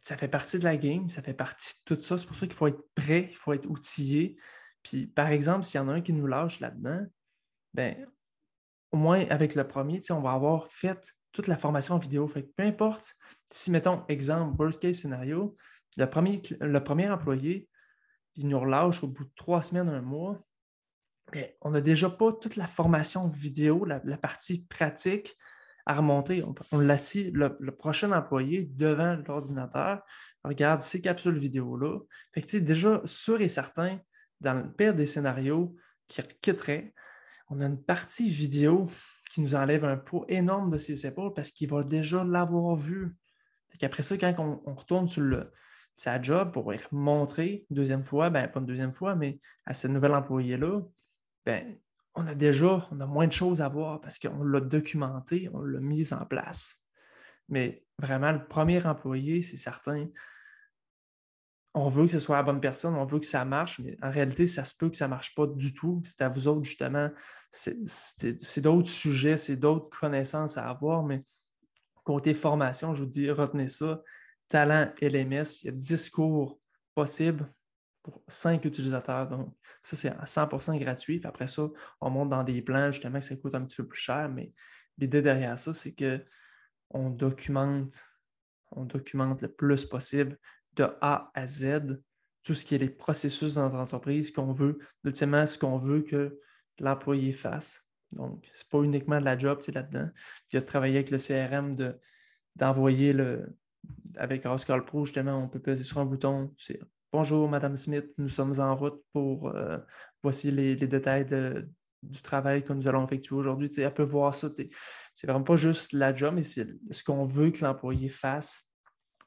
ça 0.00 0.16
fait 0.16 0.28
partie 0.28 0.58
de 0.58 0.64
la 0.64 0.76
game, 0.76 1.08
ça 1.08 1.22
fait 1.22 1.34
partie 1.34 1.74
de 1.74 1.94
tout 1.94 2.00
ça. 2.00 2.16
C'est 2.16 2.26
pour 2.26 2.36
ça 2.36 2.46
qu'il 2.46 2.54
faut 2.54 2.68
être 2.68 2.82
prêt, 2.94 3.28
il 3.30 3.36
faut 3.36 3.52
être 3.52 3.68
outillé. 3.68 4.36
Puis, 4.86 5.08
par 5.08 5.28
exemple, 5.28 5.64
s'il 5.64 5.78
y 5.78 5.82
en 5.82 5.88
a 5.88 5.94
un 5.94 6.00
qui 6.00 6.12
nous 6.12 6.28
lâche 6.28 6.60
là-dedans, 6.60 7.04
ben, 7.74 8.06
au 8.92 8.96
moins 8.96 9.26
avec 9.30 9.56
le 9.56 9.66
premier, 9.66 10.00
on 10.10 10.20
va 10.20 10.30
avoir 10.30 10.70
fait 10.70 11.12
toute 11.32 11.48
la 11.48 11.56
formation 11.56 11.98
vidéo. 11.98 12.28
Fait 12.28 12.42
peu 12.42 12.62
importe, 12.62 13.16
si, 13.50 13.72
mettons, 13.72 14.06
exemple, 14.06 14.54
worst 14.62 14.80
case 14.80 15.00
scénario, 15.00 15.56
le 15.96 16.08
premier, 16.08 16.40
le 16.60 16.84
premier 16.84 17.10
employé, 17.10 17.68
il 18.36 18.46
nous 18.46 18.60
relâche 18.60 19.02
au 19.02 19.08
bout 19.08 19.24
de 19.24 19.32
trois 19.34 19.60
semaines, 19.60 19.88
un 19.88 20.02
mois, 20.02 20.40
on 21.62 21.70
n'a 21.70 21.80
déjà 21.80 22.08
pas 22.08 22.32
toute 22.32 22.54
la 22.54 22.68
formation 22.68 23.26
vidéo, 23.26 23.84
la, 23.84 23.98
partie 24.16 24.66
pratique 24.66 25.36
à 25.84 25.94
remonter. 25.94 26.44
On, 26.44 26.54
on 26.70 26.78
le, 26.78 27.70
prochain 27.70 28.12
employé 28.12 28.70
devant 28.72 29.16
l'ordinateur, 29.26 30.00
regarde 30.44 30.84
ces 30.84 31.00
capsules 31.00 31.36
vidéo-là. 31.38 31.98
Fait 32.32 32.42
que, 32.42 32.56
déjà, 32.58 33.02
sûr 33.04 33.40
et 33.40 33.48
certain, 33.48 33.98
dans 34.40 34.54
le 34.54 34.70
pire 34.70 34.94
des 34.94 35.06
scénarios 35.06 35.74
qui 36.08 36.22
quitterait, 36.40 36.94
on 37.48 37.60
a 37.60 37.66
une 37.66 37.82
partie 37.82 38.28
vidéo 38.28 38.86
qui 39.30 39.40
nous 39.40 39.54
enlève 39.54 39.84
un 39.84 39.96
poids 39.96 40.24
énorme 40.28 40.70
de 40.70 40.78
ses 40.78 41.06
épaules 41.06 41.34
parce 41.34 41.50
qu'il 41.50 41.68
va 41.68 41.82
déjà 41.82 42.24
l'avoir 42.24 42.76
vu. 42.76 43.14
Après 43.82 44.02
ça, 44.02 44.16
quand 44.16 44.60
on, 44.64 44.74
retourne 44.74 45.08
sur 45.08 45.22
le, 45.22 45.52
sa 45.96 46.20
job 46.20 46.52
pour 46.52 46.72
y 46.72 46.78
montrer 46.92 47.66
une 47.70 47.76
deuxième 47.76 48.04
fois, 48.04 48.30
ben, 48.30 48.48
pas 48.48 48.60
une 48.60 48.66
deuxième 48.66 48.94
fois, 48.94 49.14
mais 49.14 49.40
à 49.66 49.74
ce 49.74 49.86
nouvel 49.88 50.14
employé-là, 50.14 50.80
ben, 51.44 51.76
on 52.14 52.26
a 52.26 52.34
déjà 52.34 52.88
on 52.90 53.00
a 53.00 53.06
moins 53.06 53.26
de 53.26 53.32
choses 53.32 53.60
à 53.60 53.68
voir 53.68 54.00
parce 54.00 54.18
qu'on 54.18 54.42
l'a 54.42 54.60
documenté, 54.60 55.50
on 55.52 55.60
l'a 55.60 55.80
mis 55.80 56.12
en 56.12 56.24
place. 56.24 56.82
Mais 57.48 57.84
vraiment, 57.98 58.32
le 58.32 58.44
premier 58.44 58.84
employé, 58.84 59.42
c'est 59.42 59.56
certain, 59.56 60.06
on 61.78 61.90
veut 61.90 62.06
que 62.06 62.10
ce 62.10 62.18
soit 62.18 62.36
la 62.36 62.42
bonne 62.42 62.60
personne, 62.60 62.94
on 62.94 63.04
veut 63.04 63.18
que 63.18 63.26
ça 63.26 63.44
marche, 63.44 63.80
mais 63.80 63.98
en 64.02 64.08
réalité, 64.08 64.46
ça 64.46 64.64
se 64.64 64.74
peut 64.74 64.88
que 64.88 64.96
ça 64.96 65.04
ne 65.04 65.10
marche 65.10 65.34
pas 65.34 65.46
du 65.46 65.74
tout. 65.74 66.00
C'est 66.06 66.22
à 66.22 66.30
vous 66.30 66.48
autres, 66.48 66.62
justement, 66.62 67.10
c'est 67.50 68.60
d'autres 68.62 68.88
sujets, 68.88 69.36
c'est 69.36 69.56
d'autres 69.56 69.90
connaissances 69.90 70.56
à 70.56 70.70
avoir, 70.70 71.02
mais 71.02 71.22
côté 72.02 72.32
formation, 72.32 72.94
je 72.94 73.04
vous 73.04 73.10
dis, 73.10 73.30
retenez 73.30 73.68
ça. 73.68 74.00
Talent 74.48 74.90
LMS, 75.02 75.60
il 75.62 75.66
y 75.66 75.68
a 75.68 75.72
10 75.72 76.08
cours 76.08 76.58
possibles 76.94 77.52
pour 78.02 78.22
5 78.26 78.64
utilisateurs. 78.64 79.28
Donc, 79.28 79.54
ça, 79.82 79.96
c'est 79.96 80.08
à 80.08 80.24
100% 80.24 80.78
gratuit. 80.78 81.18
Puis 81.18 81.28
après 81.28 81.48
ça, 81.48 81.68
on 82.00 82.08
monte 82.08 82.30
dans 82.30 82.42
des 82.42 82.62
plans, 82.62 82.90
justement, 82.90 83.18
que 83.18 83.24
ça 83.26 83.36
coûte 83.36 83.54
un 83.54 83.64
petit 83.66 83.76
peu 83.76 83.86
plus 83.86 84.00
cher. 84.00 84.30
Mais 84.30 84.50
l'idée 84.96 85.20
derrière 85.20 85.58
ça, 85.58 85.74
c'est 85.74 85.94
qu'on 85.94 87.10
documente, 87.10 88.02
on 88.70 88.86
documente 88.86 89.42
le 89.42 89.48
plus 89.52 89.84
possible 89.84 90.38
de 90.76 90.86
A 91.00 91.30
à 91.34 91.46
Z 91.46 92.00
tout 92.42 92.54
ce 92.54 92.64
qui 92.64 92.76
est 92.76 92.78
les 92.78 92.90
processus 92.90 93.54
dans 93.54 93.64
notre 93.64 93.76
entreprise 93.76 94.30
qu'on 94.30 94.52
veut, 94.52 94.78
ultimement 95.04 95.46
ce 95.46 95.58
qu'on 95.58 95.78
veut 95.78 96.02
que 96.02 96.38
l'employé 96.78 97.32
fasse. 97.32 97.88
Donc, 98.12 98.48
ce 98.52 98.62
n'est 98.62 98.68
pas 98.70 98.84
uniquement 98.84 99.18
de 99.18 99.24
la 99.24 99.36
job, 99.36 99.58
c'est 99.60 99.72
là-dedans. 99.72 100.08
Il 100.50 100.54
y 100.54 100.58
a 100.58 100.60
de 100.60 100.66
travailler 100.66 100.96
avec 100.96 101.10
le 101.10 101.18
CRM, 101.18 101.76
d'envoyer 102.54 103.12
le. 103.12 103.56
Avec 104.16 104.44
Rascal 104.44 104.84
Pro, 104.84 105.04
justement, 105.04 105.42
on 105.42 105.48
peut 105.48 105.60
peser 105.60 105.84
sur 105.84 105.98
un 105.98 106.04
bouton. 106.04 106.52
C'est 106.56 106.80
Bonjour, 107.12 107.48
Madame 107.48 107.76
Smith, 107.76 108.06
nous 108.18 108.28
sommes 108.28 108.58
en 108.60 108.74
route 108.74 109.02
pour. 109.12 109.48
Euh, 109.48 109.78
voici 110.22 110.50
les, 110.50 110.76
détails 110.76 111.26
du 112.02 112.22
travail 112.22 112.62
que 112.62 112.72
nous 112.72 112.86
allons 112.86 113.06
effectuer 113.06 113.34
aujourd'hui. 113.34 113.70
Elle 113.76 113.92
peut 113.94 114.02
voir 114.02 114.34
ça. 114.34 114.50
C'est 115.14 115.26
vraiment 115.26 115.44
pas 115.44 115.56
juste 115.56 115.92
la 115.92 116.14
job, 116.14 116.34
mais 116.34 116.42
c'est 116.42 116.68
ce 116.90 117.02
qu'on 117.02 117.24
veut 117.24 117.50
que 117.50 117.64
l'employé 117.64 118.08
fasse 118.08 118.70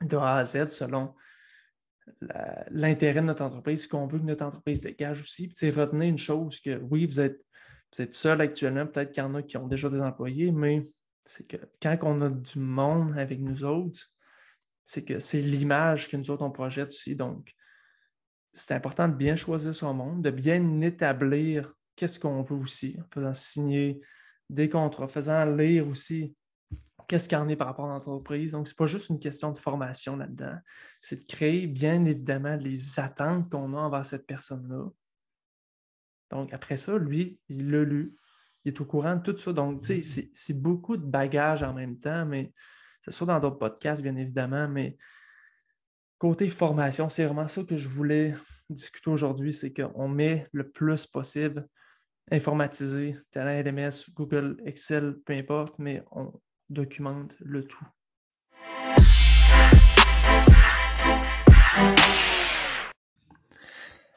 de 0.02 0.16
A 0.18 0.38
à 0.38 0.46
Z 0.46 0.68
selon 0.68 1.16
l'intérêt 2.72 3.22
de 3.22 3.26
notre 3.26 3.44
entreprise, 3.44 3.84
ce 3.84 3.88
qu'on 3.88 4.08
veut 4.08 4.20
que 4.20 4.24
notre 4.24 4.46
entreprise 4.46 4.82
dégage 4.82 5.22
aussi. 5.22 5.48
Puis, 5.48 5.72
retenez 5.72 6.08
une 6.08 6.18
chose 6.18 6.60
que 6.60 6.78
oui, 6.78 7.06
vous 7.06 7.20
êtes, 7.20 7.42
seul 8.12 8.42
actuellement, 8.42 8.86
peut-être 8.86 9.12
qu'il 9.12 9.24
y 9.24 9.26
en 9.26 9.36
a 9.36 9.42
qui 9.42 9.58
ont 9.58 9.68
déjà 9.68 9.90
des 9.90 10.02
employés, 10.02 10.52
mais 10.52 10.82
c'est 11.26 11.48
que 11.48 11.58
quand 11.82 11.98
on 12.04 12.22
a 12.22 12.30
du 12.30 12.60
monde 12.60 13.18
avec 13.18 13.40
nous 13.40 13.64
autres, 13.64 14.12
c'est 14.84 15.04
que 15.04 15.20
c'est 15.20 15.42
l'image 15.42 16.10
que 16.10 16.18
nous 16.18 16.32
autres 16.32 16.44
on 16.44 16.52
projette 16.52 16.90
aussi. 16.90 17.16
Donc, 17.16 17.54
c'est 18.52 18.74
important 18.74 19.08
de 19.08 19.14
bien 19.14 19.36
choisir 19.36 19.76
son 19.76 19.94
monde, 19.94 20.24
de 20.24 20.32
bien 20.32 20.82
établir 20.82 21.74
qu'est-ce 21.96 22.20
qu'on 22.20 22.42
veut 22.42 22.58
aussi, 22.58 22.98
en 23.00 23.08
faisant 23.14 23.34
signer 23.34 24.02
des 24.50 24.70
contrats, 24.70 25.06
en 25.06 25.08
faisant 25.08 25.46
lire 25.46 25.88
aussi 25.88 26.36
qu'est-ce 27.10 27.28
qu'il 27.28 27.38
y 27.38 27.42
en 27.42 27.50
est 27.50 27.58
par 27.58 27.68
rapport 27.68 27.86
à 27.86 27.90
l'entreprise. 27.90 28.54
Donc, 28.54 28.70
ce 28.70 28.74
n'est 28.74 28.78
pas 28.78 28.86
juste 28.86 29.10
une 29.10 29.20
question 29.20 29.52
de 29.52 29.58
formation 29.58 30.16
là-dedans, 30.16 30.58
c'est 31.02 31.18
de 31.18 31.26
créer 31.26 31.68
bien 31.68 32.06
évidemment 32.06 32.56
les 32.56 33.00
attentes 33.00 33.50
qu'on 33.50 33.74
a 33.74 33.78
envers 33.78 34.06
cette 34.06 34.26
personne-là. 34.26 34.86
Donc, 36.30 36.54
après 36.54 36.78
ça, 36.78 36.98
lui, 36.98 37.40
il 37.50 37.72
l'a 37.72 37.84
lu, 37.84 38.16
il 38.64 38.74
est 38.74 38.80
au 38.80 38.86
courant 38.86 39.16
de 39.16 39.22
tout 39.22 39.38
ça. 39.38 39.52
Donc, 39.52 39.82
tu 39.82 40.02
sais, 40.04 40.30
c'est 40.34 40.54
beaucoup 40.54 40.96
de 40.96 41.06
bagages 41.06 41.64
en 41.64 41.74
même 41.74 41.98
temps, 42.00 42.26
mais 42.26 42.54
c'est 43.02 43.12
sûr 43.12 43.26
dans 43.26 43.40
d'autres 43.40 43.58
podcasts, 43.58 44.02
bien 44.02 44.16
évidemment, 44.16 44.68
mais 44.70 44.98
Côté 46.20 46.50
formation, 46.50 47.08
c'est 47.08 47.24
vraiment 47.24 47.48
ça 47.48 47.64
que 47.64 47.78
je 47.78 47.88
voulais 47.88 48.34
discuter 48.70 49.10
aujourd'hui, 49.10 49.54
c'est 49.54 49.72
qu'on 49.72 50.10
met 50.10 50.46
le 50.52 50.70
plus 50.70 51.06
possible 51.06 51.66
informatisé, 52.30 53.16
talent 53.32 53.64
LMS, 53.64 54.12
Google, 54.14 54.62
Excel, 54.66 55.18
peu 55.26 55.32
importe, 55.32 55.80
mais 55.80 56.04
on 56.12 56.34
documente 56.70 57.36
le 57.40 57.64
tout. 57.64 57.86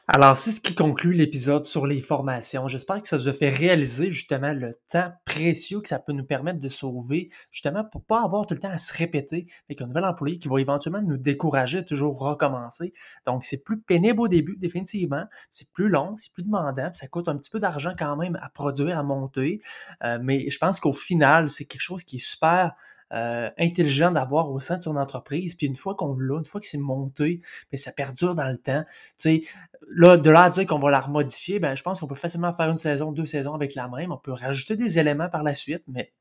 Alors, 0.09 0.35
c'est 0.35 0.51
ce 0.51 0.59
qui 0.59 0.75
conclut 0.75 1.13
l'épisode 1.13 1.65
sur 1.65 1.87
les 1.87 2.01
formations. 2.01 2.67
J'espère 2.67 3.01
que 3.01 3.07
ça 3.07 3.15
vous 3.15 3.29
a 3.29 3.33
fait 3.33 3.49
réaliser 3.49 4.11
justement 4.11 4.51
le 4.51 4.75
temps 4.89 5.13
précieux 5.23 5.79
que 5.79 5.87
ça 5.87 5.97
peut 5.97 6.11
nous 6.11 6.25
permettre 6.25 6.59
de 6.59 6.67
sauver, 6.67 7.29
justement 7.51 7.85
pour 7.85 8.01
ne 8.01 8.05
pas 8.05 8.21
avoir 8.21 8.45
tout 8.45 8.53
le 8.53 8.59
temps 8.59 8.69
à 8.69 8.77
se 8.77 8.93
répéter 8.93 9.47
avec 9.69 9.81
un 9.81 9.87
nouvel 9.87 10.03
employé 10.03 10.39
qui 10.39 10.49
va 10.49 10.59
éventuellement 10.59 11.01
nous 11.01 11.15
décourager 11.15 11.77
à 11.77 11.83
toujours 11.83 12.19
recommencer. 12.19 12.93
Donc, 13.25 13.45
c'est 13.45 13.63
plus 13.63 13.79
pénible 13.79 14.19
au 14.19 14.27
début, 14.27 14.57
définitivement. 14.57 15.23
C'est 15.49 15.71
plus 15.71 15.87
long, 15.87 16.15
c'est 16.17 16.33
plus 16.33 16.43
demandant, 16.43 16.89
ça 16.91 17.07
coûte 17.07 17.29
un 17.29 17.37
petit 17.37 17.49
peu 17.49 17.61
d'argent 17.61 17.93
quand 17.97 18.17
même 18.17 18.37
à 18.41 18.49
produire, 18.49 18.99
à 18.99 19.03
monter. 19.03 19.61
Euh, 20.03 20.19
mais 20.21 20.49
je 20.49 20.57
pense 20.57 20.81
qu'au 20.81 20.91
final, 20.91 21.47
c'est 21.47 21.63
quelque 21.63 21.79
chose 21.79 22.03
qui 22.03 22.17
est 22.17 22.25
super 22.25 22.73
euh, 23.11 23.49
intelligent 23.57 24.11
d'avoir 24.11 24.51
au 24.51 24.59
sein 24.59 24.77
de 24.77 24.81
son 24.81 24.95
entreprise. 24.95 25.55
Puis 25.55 25.67
une 25.67 25.75
fois 25.75 25.95
qu'on 25.95 26.15
l'a, 26.17 26.37
une 26.37 26.45
fois 26.45 26.61
que 26.61 26.67
c'est 26.67 26.77
monté, 26.77 27.41
mais 27.71 27.77
ça 27.77 27.91
perdure 27.91 28.35
dans 28.35 28.49
le 28.49 28.57
temps. 28.57 28.83
Tu 29.17 29.41
sais, 29.41 29.41
là, 29.89 30.17
de 30.17 30.29
là 30.29 30.43
à 30.43 30.49
dire 30.49 30.65
qu'on 30.65 30.79
va 30.79 30.91
la 30.91 31.01
remodifier, 31.01 31.59
ben, 31.59 31.75
je 31.75 31.83
pense 31.83 31.99
qu'on 31.99 32.07
peut 32.07 32.15
facilement 32.15 32.53
faire 32.53 32.69
une 32.69 32.77
saison, 32.77 33.11
deux 33.11 33.25
saisons 33.25 33.53
avec 33.53 33.75
la 33.75 33.87
même. 33.87 34.11
On 34.11 34.17
peut 34.17 34.31
rajouter 34.31 34.75
des 34.75 34.99
éléments 34.99 35.29
par 35.29 35.43
la 35.43 35.53
suite, 35.53 35.83
mais 35.87 36.13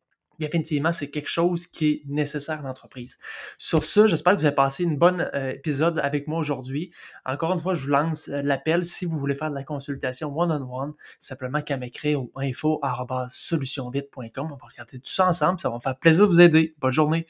définitivement, 0.43 0.93
c'est 0.93 1.11
quelque 1.11 1.29
chose 1.29 1.67
qui 1.67 1.89
est 1.89 2.03
nécessaire 2.07 2.61
à 2.61 2.63
l'entreprise. 2.63 3.19
Sur 3.59 3.85
ce, 3.85 4.07
j'espère 4.07 4.35
que 4.35 4.41
vous 4.41 4.47
avez 4.47 4.55
passé 4.55 4.85
une 4.85 4.97
bonne 4.97 5.31
euh, 5.35 5.53
épisode 5.53 5.99
avec 5.99 6.29
moi 6.29 6.39
aujourd'hui. 6.39 6.91
Encore 7.25 7.53
une 7.53 7.59
fois, 7.59 7.75
je 7.75 7.85
vous 7.85 7.91
lance 7.91 8.29
euh, 8.29 8.43
l'appel 8.43 8.85
si 8.85 9.05
vous 9.05 9.19
voulez 9.19 9.35
faire 9.35 9.51
de 9.51 9.55
la 9.55 9.65
consultation 9.65 10.37
one-on-one, 10.37 10.95
simplement 11.19 11.63
qu'à 11.63 11.77
m'écrire 11.77 12.23
au 12.23 12.33
info.solutionvite.com. 12.37 14.53
On 14.53 14.57
va 14.57 14.67
regarder 14.67 14.99
tout 14.99 15.11
ça 15.11 15.27
ensemble, 15.27 15.61
ça 15.61 15.71
va 15.71 15.77
me 15.77 15.81
faire 15.81 15.97
plaisir 15.97 16.27
de 16.27 16.33
vous 16.33 16.41
aider. 16.41 16.75
Bonne 16.79 16.93
journée. 16.93 17.27